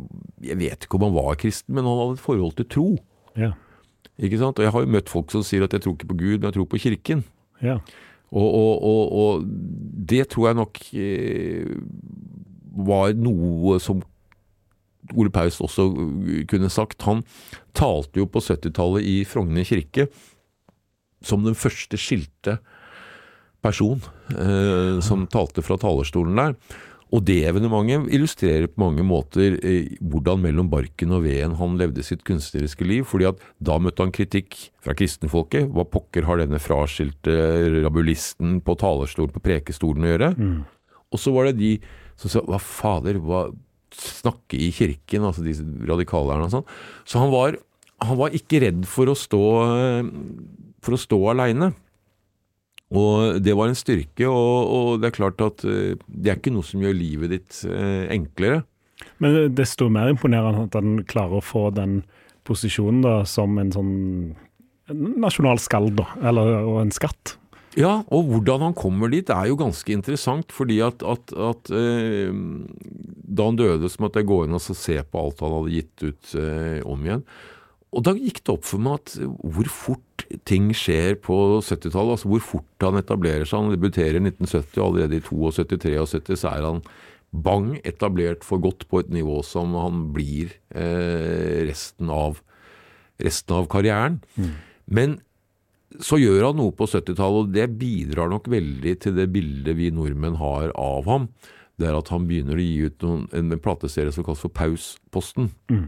[0.43, 2.89] jeg vet ikke om han var kristen, men han hadde et forhold til tro.
[3.39, 3.54] Ja.
[4.17, 4.58] Ikke sant?
[4.58, 6.49] Og jeg har jo møtt folk som sier at jeg tror ikke på Gud, men
[6.49, 7.23] jeg tror på kirken.
[7.62, 7.80] ja.
[8.27, 9.43] Og, og, og, og
[10.12, 11.69] det tror jeg nok eh,
[12.75, 14.01] var noe som
[15.15, 15.86] Ole Paus også
[16.51, 17.06] kunne sagt.
[17.08, 17.23] Han
[17.77, 20.10] talte jo på 70-tallet i Frogner kirke
[21.23, 22.58] som den første skilte
[23.63, 24.03] person
[24.36, 26.58] eh, som talte fra talerstolen der.
[27.15, 32.04] Og det evenementet illustrerer på mange måter eh, hvordan mellom barken og veden han levde
[32.04, 33.06] sitt kunstneriske liv.
[33.08, 35.70] fordi at da møtte han kritikk fra kristenfolket.
[35.72, 37.38] Hva pokker har denne fraskilte
[37.86, 40.34] rabulisten på talerstolen, på prekestolen å gjøre?
[41.13, 41.72] Og så var det de
[42.20, 43.48] som sa hva fader, hva
[43.96, 46.70] snakke i kirken, altså disse radikalerne og sånn.
[47.08, 47.58] Så han var,
[48.04, 49.43] han var ikke redd for å stå,
[49.78, 50.10] eh,
[50.84, 51.72] for å stå aleine.
[52.95, 56.54] Og det var en styrke, og, og det er klart at eh, det er ikke
[56.56, 58.62] noe som gjør livet ditt eh, enklere.
[59.21, 62.00] Men desto mer imponerende at han klarer å få den
[62.47, 63.97] posisjonen da, som en sånn
[64.93, 66.08] nasjonalskald, da.
[66.30, 67.36] Eller og en skatt.
[67.78, 72.32] Ja, og hvordan han kommer dit er jo ganske interessant, fordi at, at, at eh,
[72.32, 76.08] da han døde, så måtte jeg gå inn og se på alt han hadde gitt
[76.08, 77.21] ut eh, om igjen.
[77.95, 82.17] Og da gikk det opp for meg at hvor fort ting skjer på 70-tallet.
[82.17, 83.63] Altså hvor fort han etablerer seg.
[83.63, 86.82] Han debuterer i 1970, og allerede i 72-73 så er han
[87.32, 92.41] bang etablert for godt på et nivå som han blir eh, resten, av,
[93.23, 94.21] resten av karrieren.
[94.36, 94.54] Mm.
[94.88, 95.17] Men
[96.04, 99.91] så gjør han noe på 70-tallet, og det bidrar nok veldig til det bildet vi
[99.95, 101.30] nordmenn har av ham.
[101.78, 105.52] Det er at han begynner å gi ut noen, en plateserie som kalles for Paus-posten.
[105.69, 105.88] Mm.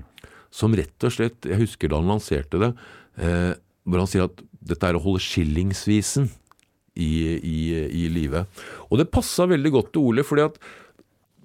[0.52, 2.74] Som rett og slett, jeg husker da han lanserte det,
[3.22, 3.54] eh,
[3.86, 6.30] hvor han sier at dette er å holde skillingsvisen
[7.00, 7.58] i, i,
[8.04, 8.44] i live.
[8.90, 10.62] Og det passa veldig godt til Ole, fordi at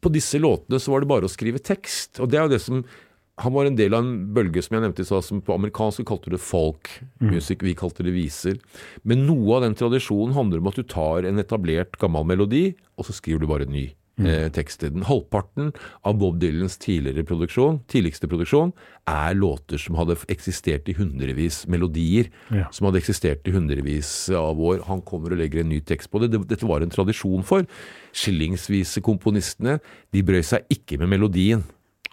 [0.04, 2.20] på disse låtene så var det bare å skrive tekst.
[2.20, 2.82] Og det er jo det som
[3.42, 6.04] han var en del av en bølge som jeg nevnte i stad, som på amerikansk
[6.06, 8.60] kalte det folk music, vi kalte det viser.
[9.02, 13.08] Men noe av den tradisjonen handler om at du tar en etablert gammel melodi, og
[13.08, 13.88] så skriver du bare en ny
[14.18, 15.02] eh, tekst den.
[15.08, 15.72] Halvparten
[16.04, 18.72] av Bob Dylans tidligere produksjon, tidligste produksjon
[19.10, 22.68] er låter som hadde eksistert i hundrevis, melodier Ja.
[22.70, 24.84] som hadde eksistert i hundrevis av år.
[24.86, 26.30] Han kommer og legger en ny tekst på det.
[26.32, 27.66] det dette var en tradisjon for.
[28.14, 29.80] Skillingsvise komponistene,
[30.12, 31.64] de brøy seg ikke med melodien.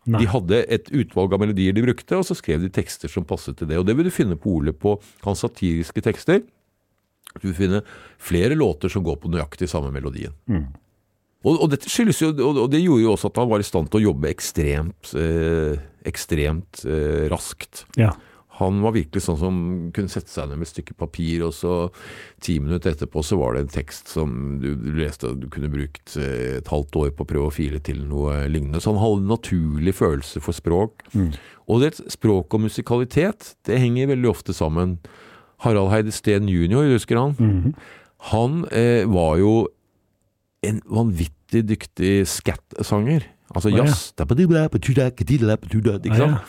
[0.10, 0.24] Nei.
[0.24, 3.60] De hadde et utvalg av melodier de brukte, og så skrev de tekster som passet
[3.60, 3.78] til det.
[3.78, 6.42] Og det vil du finne på Ole på hans satiriske tekster.
[7.38, 7.84] Du vil finne
[8.20, 10.34] flere låter som går på nøyaktig samme melodien.
[11.41, 13.89] Og, og dette skyldes jo, og, det gjorde jo også at han var i stand
[13.89, 17.88] til å jobbe ekstremt, eh, ekstremt eh, raskt.
[17.97, 18.12] Ja.
[18.60, 19.56] Han var virkelig sånn som
[19.95, 21.88] kunne sette seg ned med et stykke papir, og så
[22.43, 25.71] ti minutter etterpå så var det en tekst som du, du leste, og du kunne
[25.73, 28.84] brukt eh, et halvt år på å prøve å file til noe lignende.
[28.84, 31.08] Så han hadde en naturlig følelse for språk.
[31.71, 34.99] Og det språk og musikalitet, det henger veldig ofte sammen.
[35.65, 37.73] Harald Heide Steen jr., husker han?
[38.30, 39.54] Han eh, var jo
[40.67, 43.26] en vanvittig dyktig scat-sanger.
[43.52, 44.12] Altså jazz.
[46.32, 46.41] Ja.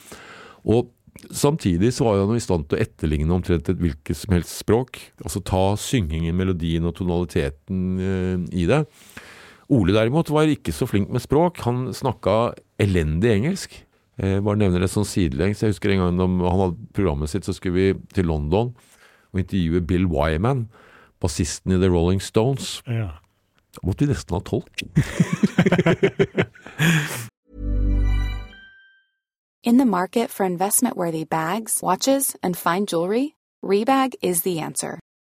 [0.65, 0.91] Og
[1.35, 5.01] samtidig så var han i stand til å etterligne omtrent et hvilket som helst språk.
[5.25, 8.85] Altså ta syngingen, melodien og tonaliteten eh, i det.
[9.73, 11.63] Ole derimot var ikke så flink med språk.
[11.67, 13.81] Han snakka elendig engelsk.
[14.21, 15.63] Jeg bare nevner det sånn sidelengs.
[15.65, 18.75] Jeg husker en gang da han hadde programmet sitt, så skulle vi til London
[19.33, 20.67] og intervjue Bill Wyman,
[21.23, 22.83] bassisten i The Rolling Stones.
[22.85, 23.22] Ja.
[23.73, 24.83] Da måtte vi nesten ha tolk.
[29.65, 34.99] In the market for investment worthy bags, watches, and fine jewelry, Rebag is the answer.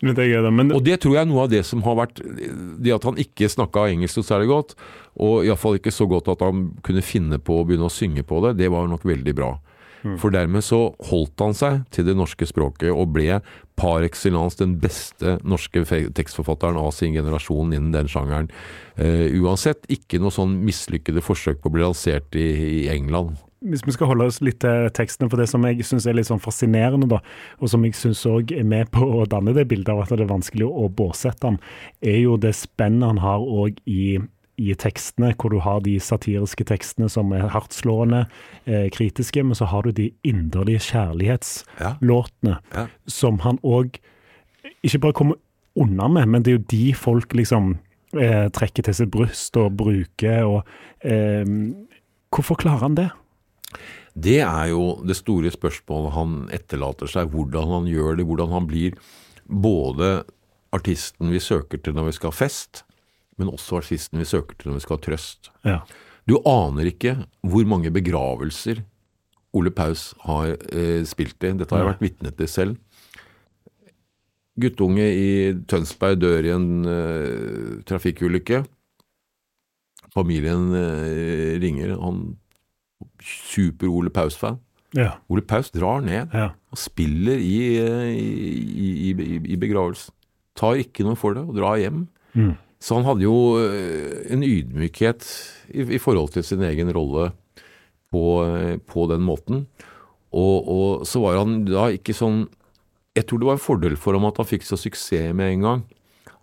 [0.00, 0.50] Det det.
[0.50, 2.22] Men Og det tror jeg er noe av det som har vært
[2.80, 4.74] Det at han ikke snakka engelsk så særlig godt,
[5.20, 8.40] og iallfall ikke så godt at han kunne finne på å begynne å synge på
[8.46, 9.58] det, det var nok veldig bra.
[10.00, 13.40] For dermed så holdt han seg til det norske språket og ble
[13.80, 15.82] par excellence den beste norske
[16.16, 18.50] tekstforfatteren av sin generasjon innen den sjangeren.
[18.96, 22.48] Uh, uansett ikke noe sånn mislykkede forsøk på å bli lansert i,
[22.80, 23.36] i England.
[23.60, 26.28] Hvis vi skal holde oss litt til tekstene, for det som jeg syns er litt
[26.30, 27.18] sånn fascinerende, da,
[27.60, 30.24] og som jeg syns òg er med på å danne det bildet av at det
[30.24, 31.58] er vanskelig å båsette han,
[32.00, 34.16] er jo det spennet han har òg i,
[34.60, 38.22] i tekstene, hvor du har de satiriske tekstene som er hardtslående,
[38.64, 42.86] eh, kritiske, men så har du de inderlige kjærlighetslåtene, Ja.
[43.06, 43.98] som han òg
[44.84, 45.36] ikke bare kommer
[45.76, 47.78] unna med, men det er jo de folk liksom
[48.16, 50.44] eh, trekker til sitt bryst og bruker.
[50.44, 50.64] og
[51.04, 51.44] eh,
[52.30, 53.10] Hvorfor klarer han det?
[54.14, 57.30] Det er jo det store spørsmålet han etterlater seg.
[57.32, 58.98] Hvordan han gjør det, hvordan han blir
[59.46, 60.20] både
[60.74, 62.84] artisten vi søker til når vi skal ha fest,
[63.40, 65.52] men også artisten vi søker til når vi skal ha trøst.
[65.66, 65.80] Ja.
[66.28, 68.84] Du aner ikke hvor mange begravelser
[69.56, 71.54] Ole Paus har eh, spilt i.
[71.58, 72.76] Dette har jeg vært vitne til selv.
[74.60, 75.30] Guttunge i
[75.70, 78.62] Tønsberg dør i en eh, trafikkulykke.
[80.14, 81.96] Familien eh, ringer.
[81.98, 82.22] Han
[83.24, 84.58] super-Ole Paus-fan.
[84.96, 85.12] Ja.
[85.30, 86.48] Ole Paus drar ned Ja.
[86.72, 90.12] og spiller i, eh, i, i, i, i begravelsen.
[90.58, 92.08] Tar ikke noe for det og drar hjem.
[92.34, 92.56] Mm.
[92.80, 95.26] Så han hadde jo eh, en ydmykhet
[95.74, 97.30] i, i forhold til sin egen rolle
[98.10, 99.66] på, eh, på den måten.
[100.32, 102.44] Og, og så var han da ikke sånn
[103.18, 105.64] Jeg tror det var en fordel for ham at han fikk så suksess med en
[105.66, 105.80] gang.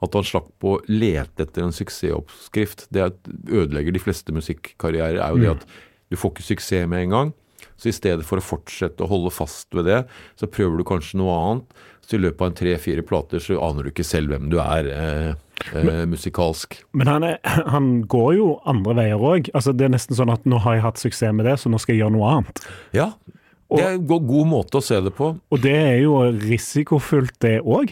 [0.04, 2.88] At han slapp å lete etter en suksessoppskrift.
[2.94, 3.06] Det
[3.48, 5.64] ødelegger de fleste musikkarrierer, er jo det at
[6.12, 7.36] du får ikke suksess med en gang.
[7.78, 10.02] Så i stedet for å fortsette å holde fast ved det,
[10.38, 11.84] så prøver du kanskje noe annet.
[12.08, 14.88] Så i løpet av en tre-fire plater så aner du ikke selv hvem du er
[14.94, 15.32] eh,
[15.76, 16.80] eh, musikalsk.
[16.98, 17.40] Men han, er,
[17.74, 19.52] han går jo andre veier òg.
[19.58, 21.82] Altså, det er nesten sånn at nå har jeg hatt suksess med det, så nå
[21.84, 22.64] skal jeg gjøre noe annet.
[22.96, 23.12] Ja,
[23.68, 25.34] det er en god måte å se det på.
[25.36, 27.92] Og det er jo risikofullt, det òg.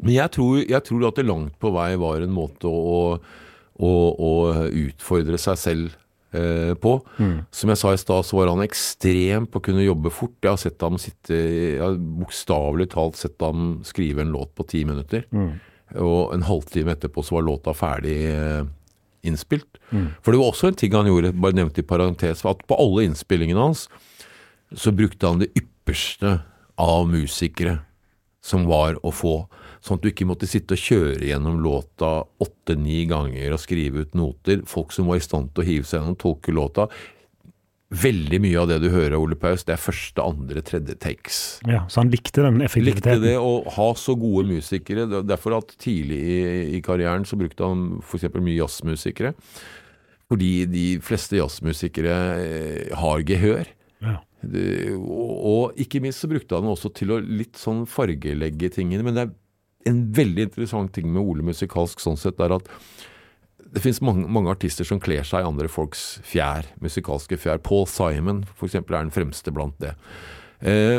[0.00, 3.90] Men jeg tror, jeg tror at det langt på vei var en måte å, å,
[3.90, 4.30] å
[4.70, 5.98] utfordre seg selv
[6.32, 6.96] eh, på.
[7.50, 10.36] Som jeg sa i stad, så var han ekstrem på å kunne jobbe fort.
[10.42, 14.66] Jeg har sett ham sitte Jeg har bokstavelig talt sett ham skrive en låt på
[14.68, 15.26] ti minutter.
[15.98, 18.62] Og en halvtime etterpå så var låta ferdig eh,
[19.26, 19.80] innspilt.
[20.22, 23.08] For det var også en ting han gjorde, bare nevnt i parentes, at på alle
[23.08, 23.88] innspillingene hans
[24.70, 26.36] så brukte han det ypperste
[26.78, 27.80] av musikere
[28.44, 29.34] som var å få.
[29.80, 34.18] Sånn at du ikke måtte sitte og kjøre gjennom låta åtte-ni ganger og skrive ut
[34.18, 34.60] noter.
[34.68, 36.90] Folk som var i stand til å hive seg gjennom, tolke låta.
[37.90, 41.40] Veldig mye av det du hører av Ole Paus, det er første, andre, tredje takes.
[41.66, 43.16] Ja, så han likte den effektiviteten?
[43.18, 45.08] Likte det å ha så gode musikere.
[45.08, 46.38] Er Derfor at tidlig i,
[46.76, 48.28] i karrieren så brukte han f.eks.
[48.36, 49.34] mye jazzmusikere.
[50.30, 53.72] Fordi de fleste jazzmusikere eh, har gehør.
[54.04, 54.20] Ja.
[54.40, 59.02] Det, og, og ikke minst så brukte han også til å litt sånn fargelegge tingene.
[59.08, 59.34] Men det er
[59.88, 62.68] en veldig interessant ting med Ole musikalsk sånn sett, er at
[63.70, 67.60] det finnes mange, mange artister som kler seg i andre folks fjær, musikalske fjær.
[67.62, 69.92] Paul Simon for eksempel er den fremste blant det.
[70.60, 70.98] Eh,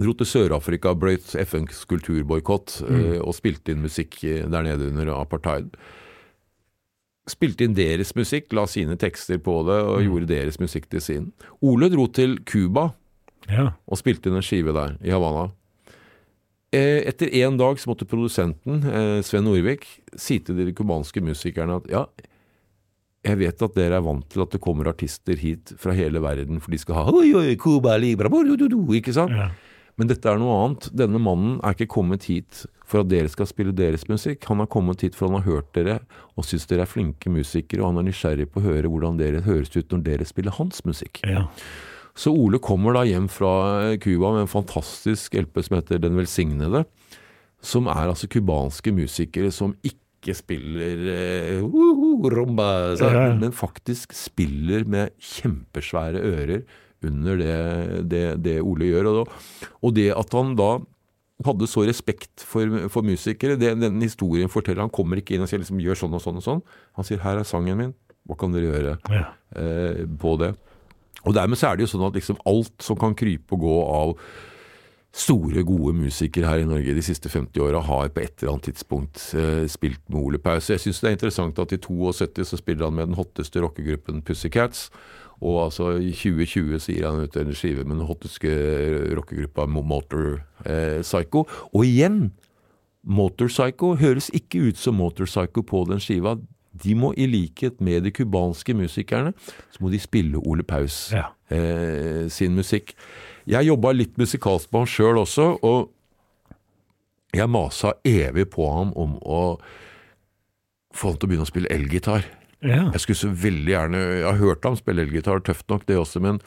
[0.00, 5.12] dro til Sør-Afrika, brøt FNs kulturboikott eh, og spilte inn musikk eh, der nede under
[5.18, 5.76] apartheid.
[7.30, 11.28] Spilte inn deres musikk, la sine tekster på det og gjorde deres musikk til sin.
[11.60, 12.88] Ole dro til Cuba
[13.50, 13.74] Ja.
[13.86, 15.50] og spilte inn en skive der, i Havana.
[16.70, 21.80] Eh, Etter én dag så måtte produsenten, eh, Sven Norvik, si til de cubanske musikerne
[21.80, 22.04] at ja,
[23.26, 26.60] jeg vet at dere er vant til at det kommer artister hit fra hele verden,
[26.62, 29.34] for de skal ha oi, oi, Cuba libra, ikke sant?
[29.34, 29.50] Ja.
[30.00, 30.86] Men dette er noe annet.
[30.96, 34.46] Denne mannen er ikke kommet hit for at dere skal spille deres musikk.
[34.48, 35.98] Han har kommet hit for han har hørt dere
[36.38, 39.42] og syns dere er flinke musikere, og han er nysgjerrig på å høre hvordan dere
[39.44, 41.20] høres ut når dere spiller hans musikk.
[41.28, 41.44] Ja.
[42.20, 46.84] Så Ole kommer da hjem fra Cuba med en fantastisk LP som heter Den velsignede,
[47.64, 51.00] som er altså cubanske musikere som ikke spiller
[51.64, 52.68] uh, uh, rumba,
[53.00, 53.30] ja.
[53.40, 56.64] men faktisk spiller med kjempesvære ører
[57.08, 57.56] under det,
[58.12, 59.08] det, det Ole gjør.
[59.08, 60.74] Og, da, og det at han da
[61.46, 65.48] hadde så respekt for, for musikere, det, den historien forteller Han kommer ikke inn og
[65.48, 66.60] sier liksom, gjør sånn og sånn og sånn.
[66.98, 67.94] Han sier her er sangen min,
[68.28, 69.22] hva kan dere gjøre Ja.
[69.56, 70.52] eh, på det?
[71.26, 73.76] Og dermed så er det jo sånn at liksom alt som kan krype og gå
[73.84, 74.14] av
[75.10, 78.68] store, gode musikere her i Norge de siste 50 åra har på et eller annet
[78.70, 80.70] tidspunkt eh, spilt med Ole Paus.
[80.70, 84.22] Jeg syns det er interessant at i 72 så spiller han med den hotteste rockegruppen
[84.22, 84.88] Pussycats.
[85.40, 88.50] Og altså i 2020 så gir han ut en skive med den hotteste
[89.16, 91.46] rockegruppa Motor eh, Psycho.
[91.72, 92.30] Og igjen,
[93.02, 96.36] Motorpsycho høres ikke ut som Motorpsycho på den skiva.
[96.72, 99.32] De må i likhet med de cubanske musikerne,
[99.74, 101.24] så må de spille Ole Paus Ja.
[101.50, 102.94] eh, sin musikk.
[103.50, 105.90] Jeg jobba litt musikalsk på han sjøl også, og
[107.34, 109.58] jeg masa evig på ham om å
[110.94, 112.24] få han til å begynne å spille elgitar.
[112.62, 112.90] Ja.
[112.92, 116.20] Jeg skulle så veldig gjerne Jeg har hørt ham spille elgitar, tøft nok det også,
[116.20, 116.40] men,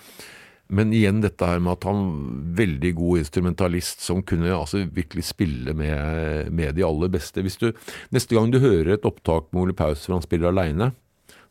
[0.73, 2.01] men igjen dette her med at han
[2.57, 7.43] veldig god instrumentalist som kunne altså virkelig spille med, med de aller beste.
[7.45, 7.69] Hvis du,
[8.15, 10.91] neste gang du hører et opptak med Ole Paus hvor han spiller aleine,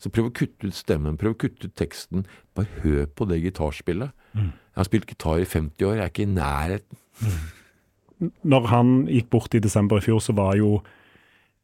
[0.03, 2.27] så prøv å kutte ut stemmen, prøv å kutte ut teksten.
[2.59, 4.11] Bare hør på det gitarspillet.
[4.35, 6.99] Jeg har spilt gitar i 50 år, jeg er ikke i nærheten.
[8.55, 10.81] når han gikk bort i desember i fjor, så var jo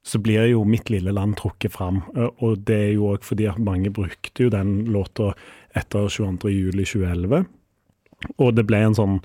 [0.09, 2.02] så blir jo Mitt lille land trukket fram.
[2.16, 5.34] Og det er jo òg fordi mange brukte jo den låta
[5.78, 7.46] etter 22.07.2011.
[8.42, 9.18] Og det ble en sånn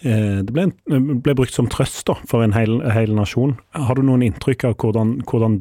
[0.00, 3.56] eh, Det ble, en, ble, brukt som trøst da, for en hel, hel, nasjon.
[3.76, 5.60] Har du noen inntrykk av hvordan, hvordan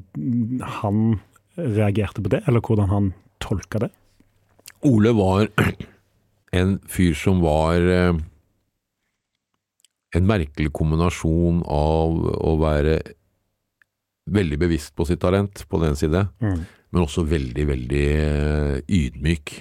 [0.80, 1.20] han
[1.60, 3.14] reagerte på det, eller hvordan han
[3.44, 3.92] tolka det?
[4.88, 5.50] Ole var
[6.60, 8.22] en fyr som var eh,
[10.16, 13.00] en merkelig kombinasjon av å være
[14.32, 16.60] veldig bevisst på sitt talent på den side, mm.
[16.92, 19.54] men også veldig, veldig eh, ydmyk.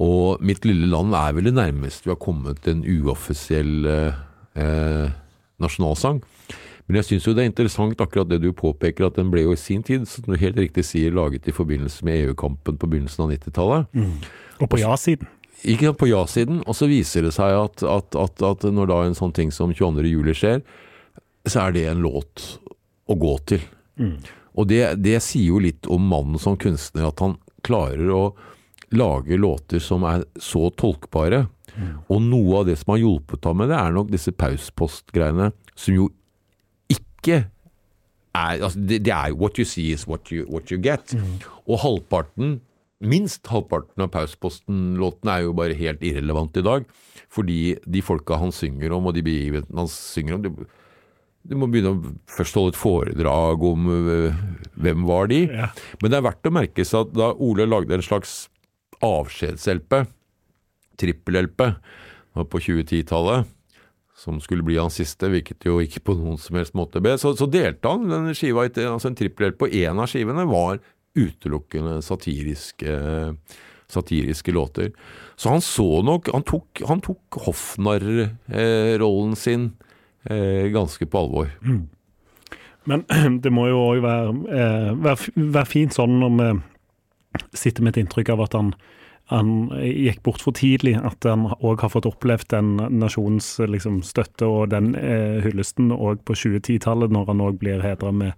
[0.00, 5.10] Og Mitt lille land er vel det nærmeste vi har kommet en uoffisiell eh,
[5.60, 6.22] nasjonalsang.
[6.86, 9.54] Men jeg syns jo det er interessant akkurat det du påpeker, at den ble jo
[9.54, 13.26] i sin tid, som du helt riktig sier, laget i forbindelse med EU-kampen på begynnelsen
[13.26, 13.86] av 90-tallet.
[13.94, 14.16] Mm.
[14.58, 15.30] Og på ja-siden.
[15.68, 16.62] Ikke på ja-siden.
[16.66, 19.72] Og så viser det seg at, at, at, at, når da en sånn ting som
[19.72, 20.08] 22.
[20.10, 20.62] juli skjer,
[21.46, 22.46] så er det en låt
[23.10, 23.62] å gå til.
[24.00, 24.16] Mm.
[24.58, 28.22] Og det, det, sier jo litt om mannen som kunstner, at han klarer å
[28.92, 31.46] lage låter som er så tolkbare.
[31.72, 31.92] Mm.
[32.12, 35.96] Og noe av det som har hjulpet ham med det, er nok disse Pauspost-greiene, som
[35.96, 36.10] jo
[36.92, 37.44] ikke
[38.32, 41.14] er altså det, det, er What you see is what you, what you get.
[41.16, 41.40] Mm.
[41.68, 42.60] Og halvparten,
[43.02, 46.86] minst halvparten av Pausposten-låtene er jo bare helt irrelevant i dag.
[47.32, 50.64] Fordi de folka han synger om, og de begivenhetene han synger om,
[51.42, 54.42] du må begynne å først holde et foredrag om uh,
[54.78, 55.40] hvem var de.
[55.50, 55.70] Ja.
[55.98, 58.44] Men det er verdt å merke seg at da Ole lagde en slags
[59.02, 60.04] avskjeds-LP,
[61.00, 61.66] trippel-LP,
[62.32, 63.50] på 2010-tallet,
[64.16, 67.34] som skulle bli hans siste, hvilket jo ikke på noen som helst måte ble, så,
[67.36, 70.80] så delte han den skiva, altså en trippel-LP, og en av skivene var
[71.18, 72.92] utelukkende satiriske,
[73.92, 74.92] satiriske låter.
[75.36, 79.72] Så han så nok Han tok, han tok hoffnarrollen sin
[80.24, 81.50] eh, ganske på alvor.
[81.60, 81.88] Mm.
[82.84, 83.04] Men
[83.42, 86.50] det må jo òg være, eh, være, være, fint sånn når vi
[87.52, 88.72] sitter med et inntrykk av at han,
[89.32, 90.96] han gikk bort for tidlig.
[91.00, 96.24] At han òg har fått opplevd den nasjonens liksom, støtte og den eh, hyllesten òg
[96.28, 98.36] på 2010-tallet, når han òg blir hedra med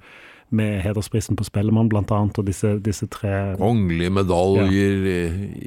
[0.55, 5.25] med hedersprisen på Spellemann, annet, og disse, disse tre Kongelige medaljer, ja.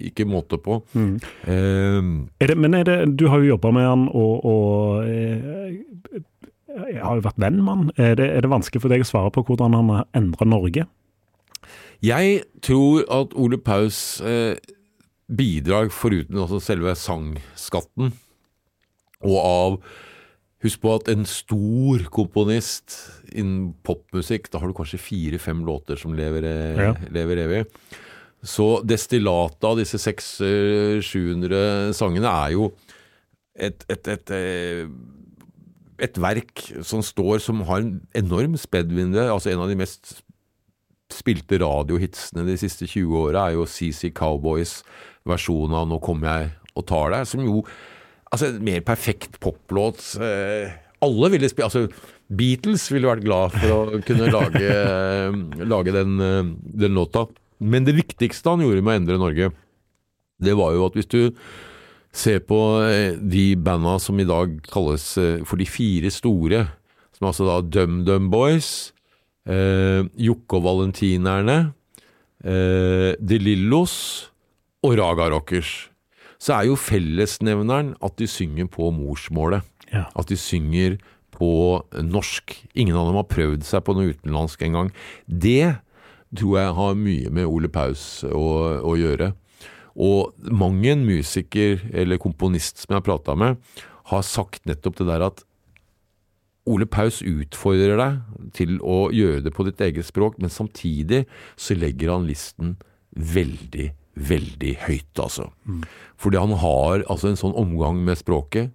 [0.10, 0.80] ikke måte på.
[0.94, 1.18] Mm.
[1.48, 5.74] Um, er det, men er det, du har jo jobba med han og, og eh,
[6.78, 7.90] jeg har jo vært venn med han.
[7.98, 10.86] Er det, er det vanskelig for deg å svare på hvordan han har endra Norge?
[12.04, 14.58] Jeg tror at Ole Paus eh,
[15.28, 18.14] bidrag, foruten altså selve sangskatten,
[19.26, 19.80] og av
[20.66, 22.96] Husk på at en stor komponist
[23.30, 26.96] innen popmusikk, da har du kanskje fire-fem låter som lever, eh, ja.
[27.14, 27.60] lever, evig.
[28.42, 32.72] Så destillatet av disse 600-700 sangene er jo
[33.54, 34.90] et, et, et, eh,
[36.02, 40.24] et, verk som står som har en enorm spedvinde, Altså en av de mest
[41.14, 44.82] spilte radiohitsene de siste 20 åra er jo CC Cowboys
[45.28, 47.64] versjon av 'Nå kommer jeg og tar deg', som jo
[48.28, 51.88] Altså, en mer perfekt poplåt eh, Alle ville spille Altså,
[52.28, 57.24] Beatles ville vært glad for å kunne lage, eh, lage den, eh, den, låta.
[57.64, 59.54] Men det viktigste han gjorde med å endre Norge,
[60.44, 61.32] det var jo at hvis du
[62.12, 62.60] ser på
[63.16, 65.06] de banda som i dag kalles
[65.48, 66.68] for de fire store,
[67.16, 68.92] som altså da DumDum Boys,
[69.48, 71.58] eh, Jokke og Valentinerne,
[72.44, 73.98] eh, De Lillos
[74.86, 75.90] og Raga Rockers
[76.38, 79.66] så er jo fellesnevneren at de synger på morsmålet.
[79.90, 80.06] Ja.
[80.14, 81.00] At de synger
[81.34, 81.50] på
[82.04, 82.54] norsk.
[82.78, 84.92] Ingen av dem har prøvd seg på noe utenlandsk engang.
[85.26, 85.78] Det
[86.38, 88.48] tror jeg har mye med Ole Paus å,
[88.86, 89.32] å gjøre.
[89.98, 93.58] Og mang en musiker eller komponist som jeg har prata med,
[94.12, 95.42] har sagt nettopp det der at
[96.68, 101.24] Ole Paus utfordrer deg til å gjøre det på ditt eget språk, men samtidig
[101.56, 102.76] så legger han listen
[103.18, 103.92] veldig,
[104.30, 105.50] veldig høyt, altså.
[105.66, 105.86] Mm.
[106.20, 108.74] Fordi han har altså en sånn omgang med språket.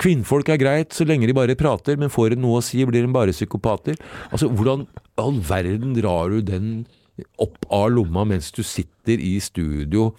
[0.00, 3.04] Kvinnfolk er greit så lenge de bare prater, men får en noe å si, blir
[3.04, 3.98] de bare psykopater.
[4.30, 4.86] Altså, hvordan
[5.20, 6.70] all verden drar du den
[7.40, 10.14] opp av lomma mens du sitter i studio?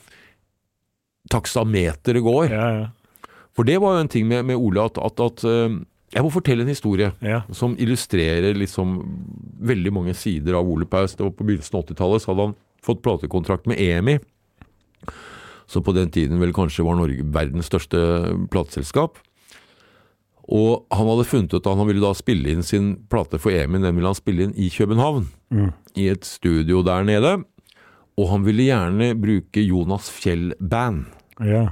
[1.34, 2.52] Taksameteret går.
[2.54, 2.89] Ja, ja.
[3.58, 5.82] For det var jo en ting med, med Ole at, at, at uh,
[6.12, 7.41] jeg må fortelle en historie ja.
[7.55, 8.97] som illustrerer liksom
[9.64, 11.16] veldig mange sider av Ole Paus.
[11.16, 14.18] Det var På begynnelsen av 80-tallet hadde han fått platekontrakt med EMI
[15.72, 17.99] som på den tiden vel kanskje var Norge verdens største
[18.51, 19.20] plateselskap.
[20.51, 23.80] Og han hadde funnet ut at han ville da spille inn sin plate for EMI,
[23.80, 25.30] den ville han spille inn i København.
[25.53, 25.70] Mm.
[25.95, 27.38] I et studio der nede.
[28.20, 31.05] Og han ville gjerne bruke Jonas Fjell Band.
[31.39, 31.70] Ja.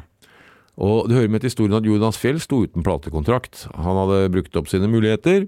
[0.80, 3.66] Og det hører med til historien at Jonas Fjell sto uten platekontrakt.
[3.76, 5.48] Han hadde brukt opp sine muligheter,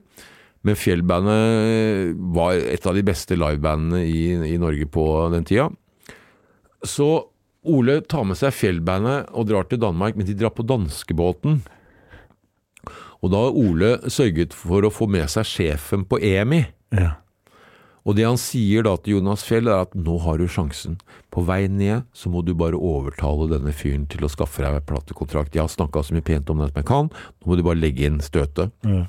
[0.68, 5.70] men Fjell-bandet var et av de beste livebandene i, i Norge på den tida.
[6.84, 7.08] Så
[7.72, 11.62] Ole tar med seg Fjell-bandet og drar til Danmark, men de drar på danskebåten.
[13.22, 16.64] Og da har Ole sørget for å få med seg sjefen på EMI.
[16.98, 17.21] Ja.
[18.02, 20.98] Og det han sier da til Jonas Fjell, er at nå har du sjansen.
[21.34, 25.54] På vei ned så må du bare overtale denne fyren til å skaffe deg platekontrakt.
[25.54, 27.82] Jeg har snakka så mye pent om den som jeg kan, nå må du bare
[27.82, 28.74] legge inn støtet.
[28.82, 29.06] Mm.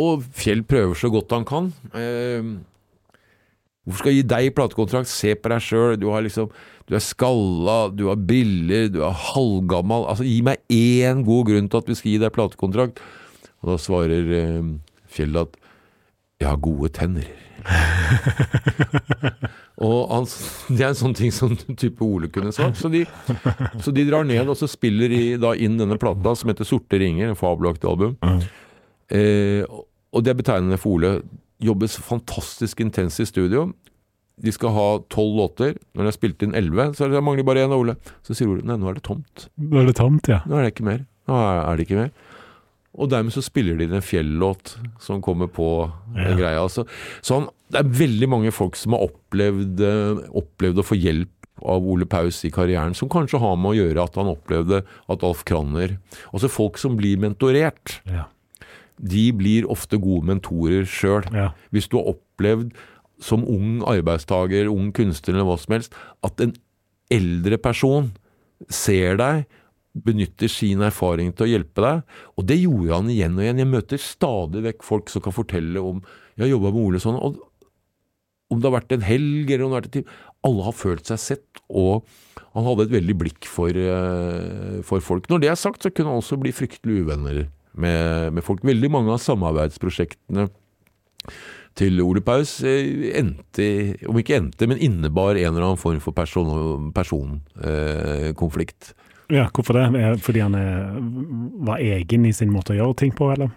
[0.00, 1.70] Og Fjell prøver så godt han kan.
[1.96, 2.52] Eh,
[3.86, 5.10] hvorfor skal jeg gi deg platekontrakt?
[5.10, 5.96] Se på deg sjøl.
[5.98, 6.52] Du, liksom,
[6.86, 10.04] du er skalla, du har briller, du er halvgammal.
[10.12, 13.00] Altså, gi meg én god grunn til at vi skal gi deg platekontrakt.
[13.64, 14.70] Og da svarer eh,
[15.10, 15.56] Fjell at
[16.40, 17.28] jeg har gode tenner.
[19.84, 22.80] og altså, Det er en sånn ting som type Ole kunne sagt.
[22.80, 23.04] Så de,
[23.84, 27.00] så de drar ned og så spiller de da inn denne plata som heter Sorte
[27.00, 28.16] ringer, en fabelaktig album.
[29.12, 29.62] Eh,
[30.10, 31.18] og det er betegnende for Ole.
[31.60, 33.68] Jobbes fantastisk intenst i studio.
[34.40, 35.74] De skal ha tolv låter.
[35.92, 37.98] Når de har spilt inn elleve, så det mangler bare én av Ole.
[38.24, 39.50] Så sier Ole nei, nå er det tomt.
[39.60, 40.40] Nå er det tomt, ja.
[40.48, 41.04] Nå er det ikke mer.
[41.28, 42.14] Nå er det ikke mer.
[42.98, 45.66] Og dermed så spiller de en fjellåt som kommer på
[46.14, 46.36] den Ja.
[46.36, 46.64] greia.
[46.68, 46.86] Så,
[47.22, 51.28] så det er veldig mange folk som har opplevd, eh, opplevd å få hjelp
[51.62, 54.82] av Ole Paus i karrieren, som kanskje har med å gjøre at han opplevde
[55.12, 55.98] at Alf Kranner
[56.32, 58.24] Altså folk som blir mentorert, Ja.
[59.00, 61.24] de blir ofte gode mentorer sjøl.
[61.32, 61.52] Ja.
[61.72, 62.72] Hvis du har opplevd
[63.20, 65.92] som ung arbeidstaker, ung kunstner eller hva som helst,
[66.24, 66.54] at en
[67.10, 68.10] eldre person
[68.68, 69.46] ser deg,
[70.04, 72.16] benytter sin erfaring til å hjelpe deg.
[72.36, 73.62] Og det gjorde han igjen og igjen.
[73.62, 76.02] Jeg møter stadig vekk folk som kan fortelle om
[76.36, 77.40] Jeg har jobba med Ole sånn, og
[78.50, 80.74] om det har vært en helg eller om det har vært en time Alle har
[80.74, 82.06] følt seg sett, og
[82.54, 85.28] han hadde et veldig blikk for, eh, for folk.
[85.28, 87.44] Når det er sagt, så kunne han også bli fryktelig uvenner
[87.76, 88.64] med, med folk.
[88.66, 90.48] Veldig mange av samarbeidsprosjektene
[91.78, 93.68] til Ole Paus eh, endte,
[94.08, 97.54] om ikke endte, men innebar en eller annen form for personkonflikt.
[97.62, 98.94] Eh, konflikt.
[99.30, 100.04] Ja, hvorfor det?
[100.24, 100.94] Fordi han er,
[101.66, 103.52] var egen i sin måte å gjøre ting på, eller?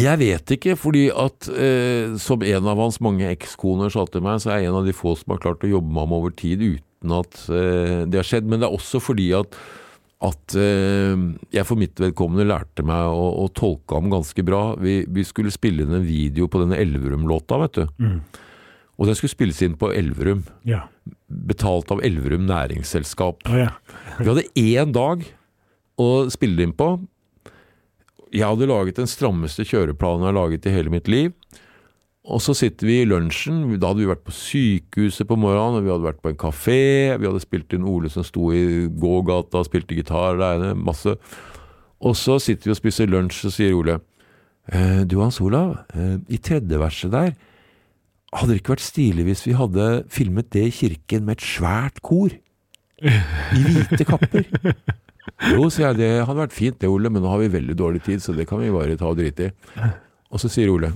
[0.00, 4.40] Jeg vet ikke, fordi at eh, som en av hans mange ekskoner sa til meg,
[4.42, 6.34] så er jeg en av de få som har klart å jobbe med ham over
[6.34, 8.48] tid uten at eh, det har skjedd.
[8.50, 9.54] Men det er også fordi at,
[10.26, 11.14] at eh,
[11.54, 14.64] jeg for mitt vedkommende lærte meg å, å tolke ham ganske bra.
[14.82, 17.86] Vi, vi skulle spille inn en video på denne Elverum-låta, vet du.
[18.02, 18.18] Mm.
[18.94, 20.44] Og den skulle spilles inn på Elverum.
[20.68, 20.84] Ja.
[21.26, 23.42] Betalt av Elverum næringsselskap.
[23.50, 23.72] Oh, ja.
[24.20, 25.24] Vi hadde én dag
[26.00, 26.92] å spille det inn på.
[28.34, 31.34] Jeg hadde laget den strammeste kjøreplanen jeg har laget i hele mitt liv.
[32.24, 33.64] Og så sitter vi i lunsjen.
[33.76, 36.78] Da hadde vi vært på sykehuset på morgenen, og vi hadde vært på en kafé.
[37.20, 40.70] Vi hadde spilt inn Ole som sto i gågata og spilte gitar der inne.
[40.86, 41.18] Masse.
[42.04, 43.98] Og så sitter vi og spiser lunsj, og sier Ole
[44.72, 47.34] «Eh, Du Hans Olav, eh, i tredje verset der
[48.34, 52.00] hadde det ikke vært stilig hvis vi hadde filmet det i kirken med et svært
[52.04, 52.34] kor?
[53.04, 54.46] I hvite kapper?
[55.50, 58.02] Jo, sier jeg, det hadde vært fint det, Ole, men nå har vi veldig dårlig
[58.06, 59.88] tid, så det kan vi bare ta og drite i.
[60.34, 60.92] Og så sier Ole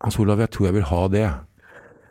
[0.00, 1.24] Hans Olav, jeg tror jeg vil ha det.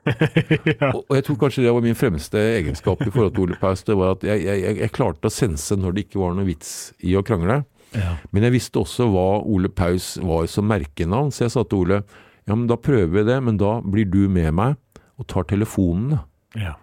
[0.94, 3.82] og, og jeg tror kanskje det var min fremste egenskap i forhold til Ole Paus.
[3.86, 6.72] Det var at jeg, jeg, jeg klarte å sense når det ikke var noe vits
[7.02, 7.64] i å krangle.
[7.98, 8.16] Ja.
[8.30, 12.02] Men jeg visste også hva Ole Paus var som merkenavn, så jeg sa til Ole
[12.50, 14.78] ja, men da prøver vi det, men da blir du med meg
[15.20, 16.16] og tar telefonen.
[16.16, 16.22] da.
[16.58, 16.76] ja.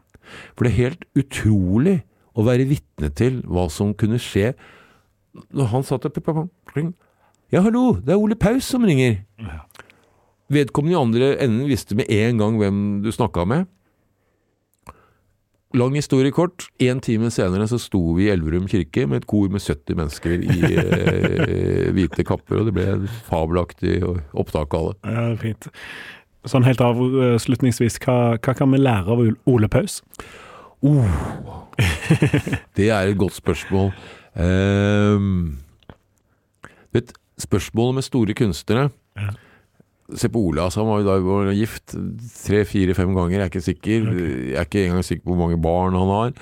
[0.55, 1.97] For det er helt utrolig
[2.37, 4.53] å være vitne til hva som kunne skje
[5.55, 6.91] når han satt der.
[7.53, 9.21] Ja, hallo, det er Ole Paus som ringer.
[10.53, 13.67] Vedkommende i andre enden visste med en gang hvem du snakka med.
[15.77, 16.69] Lang historie kort.
[16.81, 20.37] En time senere så sto vi i Elverum kirke med et kor med 70 mennesker
[20.41, 23.99] i eh, hvite kapper, og det ble en fabelaktig
[24.33, 25.13] opptak av det.
[25.13, 25.69] ja, fint.
[26.47, 30.01] Sånn helt avslutningsvis, hva, hva kan vi lære av Ol- Ole Paus?
[32.77, 33.91] Det er et godt spørsmål.
[34.37, 35.59] Um,
[36.95, 39.31] vet, spørsmålet med store kunstnere Ja.
[40.15, 41.97] Se på altså, han var jo da var gift
[42.45, 44.05] tre, fire, fem ganger, jeg er ikke sikker.
[44.53, 46.37] Jeg er ikke engang sikker på hvor mange barn han har.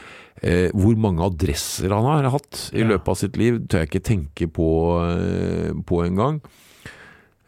[0.45, 2.89] Eh, hvor mange adresser han har hatt i Ja.
[2.91, 4.69] løpet av sitt liv, tør jeg ikke tenke på,
[5.09, 6.43] eh, på engang.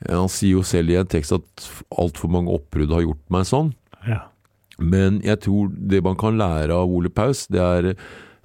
[0.09, 3.75] Han sier jo selv i en tekst at altfor mange oppbrudd har gjort meg sånn.
[4.07, 4.23] Ja.
[4.79, 7.95] Men jeg tror det man kan lære av Ole Paus, det er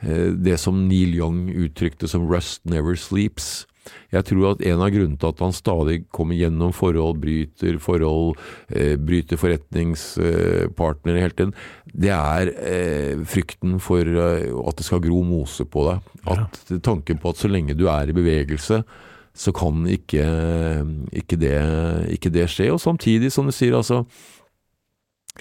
[0.02, 3.66] eh, det som Neil Young uttrykte som 'rust never sleeps'.
[4.12, 8.36] Jeg tror at en av grunnene til at han stadig kommer gjennom forhold, bryter forhold,
[8.70, 11.54] eh, bryter forretningspartnere hele tiden,
[11.92, 16.12] det er eh, frykten for eh, at det skal gro mose på deg.
[16.26, 16.82] At ja.
[16.84, 18.84] Tanken på at så lenge du er i bevegelse,
[19.32, 20.26] så kan ikke,
[21.16, 21.56] ikke, det,
[22.18, 22.68] ikke det skje.
[22.74, 24.04] Og samtidig, som du sier, altså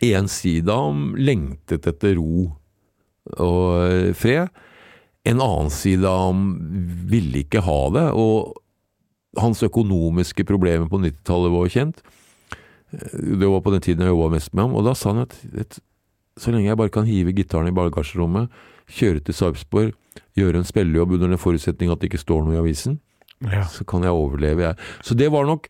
[0.07, 2.45] En side om lengtet etter ro
[3.43, 4.49] og eh, fred.
[5.29, 6.45] En annen side av ham
[7.11, 8.57] ville ikke ha det, og
[9.39, 12.01] hans økonomiske problemer på 90-tallet var kjent.
[12.91, 15.37] Det var på den tiden jeg jobba mest med ham, og da sa han at,
[15.61, 15.79] at
[16.41, 18.51] så lenge jeg bare kan hive gitaren i bagasjerommet,
[18.91, 19.93] kjøre til Sarpsborg,
[20.39, 22.99] gjøre en spillejobb under den forutsetning at det ikke står noe i avisen,
[23.45, 23.67] ja.
[23.71, 24.91] så kan jeg overleve, jeg.
[25.07, 25.69] Så det var nok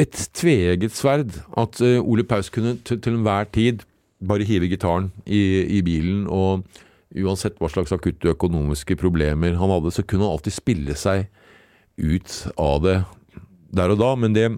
[0.00, 3.84] et tveegget sverd at uh, Ole Paus kunne til enhver tid
[4.24, 6.64] bare hive gitaren i, i, bilen, og
[7.16, 11.28] uansett hva slags akutte økonomiske problemer han hadde, så kunne han alltid spille seg
[11.98, 12.98] ut av det
[13.74, 14.14] der og da.
[14.16, 14.48] Men det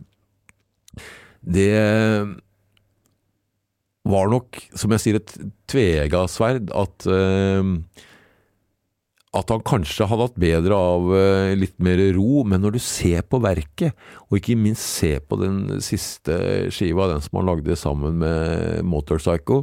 [1.40, 1.72] Det
[4.04, 5.32] var nok, som jeg sier, et
[5.68, 6.68] tvega sverd.
[6.76, 7.64] At uh,
[9.30, 13.22] at han kanskje hadde hatt bedre av eh, litt mer ro, men når du ser
[13.30, 13.94] på verket,
[14.26, 16.34] og ikke minst ser på den siste
[16.74, 19.62] skiva, den som han lagde sammen med Motorpsycho,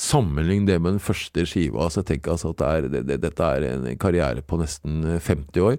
[0.00, 3.50] sammenlign det med den første skiva, så tenker altså at det er, det, det, dette
[3.56, 5.78] er en karriere på nesten 50 år.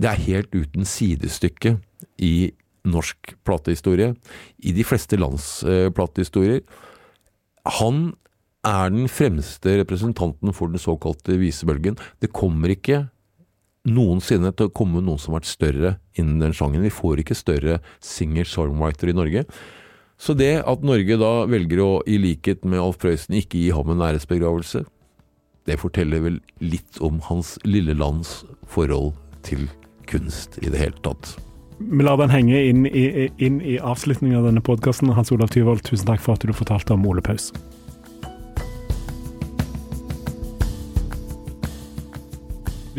[0.00, 1.76] Det er helt uten sidestykke
[2.22, 2.52] i
[2.88, 4.14] norsk platehistorie,
[4.64, 6.62] i de fleste lands uh, platehistorier.
[7.80, 8.12] Han
[8.66, 11.98] er den fremste representanten for den såkalte visebølgen.
[12.20, 13.08] Det kommer ikke
[13.88, 16.84] noensinne til å komme noen som har vært større innen den sjangen.
[16.84, 19.44] Vi får ikke større singer-songwriter i Norge.
[20.20, 23.88] Så det at Norge da velger å, i likhet med Alf Prøysen, ikke gi ham
[23.88, 24.84] en æresbegravelse,
[25.68, 29.14] det forteller vel litt om hans lille lands forhold
[29.46, 29.68] til
[30.10, 31.36] kunst i det hele tatt.
[31.80, 35.12] Vi lar den henge inn i, inn i avslutningen av denne podkasten.
[35.16, 37.48] Hans Olav Tyvold, tusen takk for at du fortalte om Ole Paus.